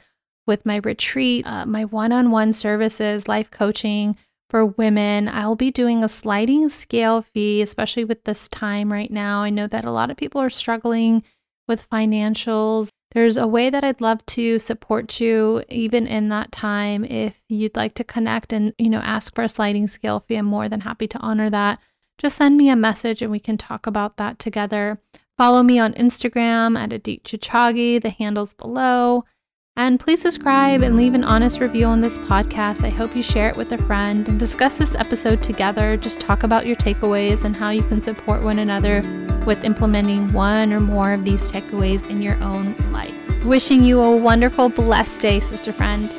with 0.45 0.65
my 0.65 0.77
retreat, 0.83 1.45
uh, 1.47 1.65
my 1.65 1.85
one 1.85 2.11
on 2.11 2.29
one 2.29 2.53
services, 2.53 3.27
life 3.27 3.49
coaching 3.49 4.15
for 4.49 4.65
women. 4.65 5.27
I'll 5.27 5.55
be 5.55 5.71
doing 5.71 6.03
a 6.03 6.09
sliding 6.09 6.69
scale 6.69 7.21
fee, 7.21 7.61
especially 7.61 8.03
with 8.03 8.25
this 8.25 8.47
time 8.47 8.91
right 8.91 9.11
now. 9.11 9.41
I 9.41 9.49
know 9.49 9.67
that 9.67 9.85
a 9.85 9.91
lot 9.91 10.11
of 10.11 10.17
people 10.17 10.41
are 10.41 10.49
struggling 10.49 11.23
with 11.67 11.89
financials. 11.89 12.89
There's 13.11 13.37
a 13.37 13.47
way 13.47 13.71
that 13.71 13.83
I'd 13.83 14.01
love 14.01 14.23
to 14.27 14.59
support 14.59 15.19
you 15.19 15.63
even 15.69 16.05
in 16.05 16.29
that 16.29 16.51
time. 16.51 17.03
If 17.03 17.41
you'd 17.47 17.75
like 17.75 17.95
to 17.95 18.03
connect 18.03 18.53
and, 18.53 18.73
you 18.77 18.89
know, 18.89 18.99
ask 18.99 19.33
for 19.33 19.43
a 19.43 19.49
sliding 19.49 19.87
scale 19.87 20.19
fee, 20.19 20.35
I'm 20.35 20.45
more 20.45 20.69
than 20.69 20.81
happy 20.81 21.07
to 21.07 21.19
honor 21.19 21.49
that. 21.49 21.79
Just 22.19 22.37
send 22.37 22.55
me 22.57 22.69
a 22.69 22.75
message 22.75 23.21
and 23.21 23.31
we 23.31 23.39
can 23.39 23.57
talk 23.57 23.87
about 23.87 24.17
that 24.17 24.37
together. 24.37 25.01
Follow 25.37 25.63
me 25.63 25.79
on 25.79 25.93
Instagram 25.93 26.77
at 26.77 26.93
Adit 26.93 27.23
Chichagi. 27.23 27.99
The 28.01 28.09
handle's 28.09 28.53
below. 28.53 29.23
And 29.79 29.97
please 29.97 30.21
subscribe 30.21 30.83
and 30.83 30.97
leave 30.97 31.13
an 31.13 31.23
honest 31.23 31.61
review 31.61 31.85
on 31.85 32.01
this 32.01 32.17
podcast. 32.17 32.83
I 32.83 32.89
hope 32.89 33.15
you 33.15 33.23
share 33.23 33.47
it 33.47 33.55
with 33.55 33.71
a 33.71 33.77
friend 33.85 34.27
and 34.27 34.37
discuss 34.37 34.77
this 34.77 34.93
episode 34.93 35.41
together. 35.41 35.95
Just 35.95 36.19
talk 36.19 36.43
about 36.43 36.65
your 36.65 36.75
takeaways 36.75 37.45
and 37.45 37.55
how 37.55 37.69
you 37.69 37.83
can 37.83 38.01
support 38.01 38.43
one 38.43 38.59
another 38.59 39.01
with 39.47 39.63
implementing 39.63 40.33
one 40.33 40.73
or 40.73 40.81
more 40.81 41.13
of 41.13 41.23
these 41.23 41.49
takeaways 41.49 42.05
in 42.09 42.21
your 42.21 42.35
own 42.43 42.75
life. 42.91 43.15
Wishing 43.45 43.81
you 43.81 44.01
a 44.01 44.17
wonderful, 44.17 44.67
blessed 44.67 45.21
day, 45.21 45.39
sister 45.39 45.71
friend. 45.71 46.13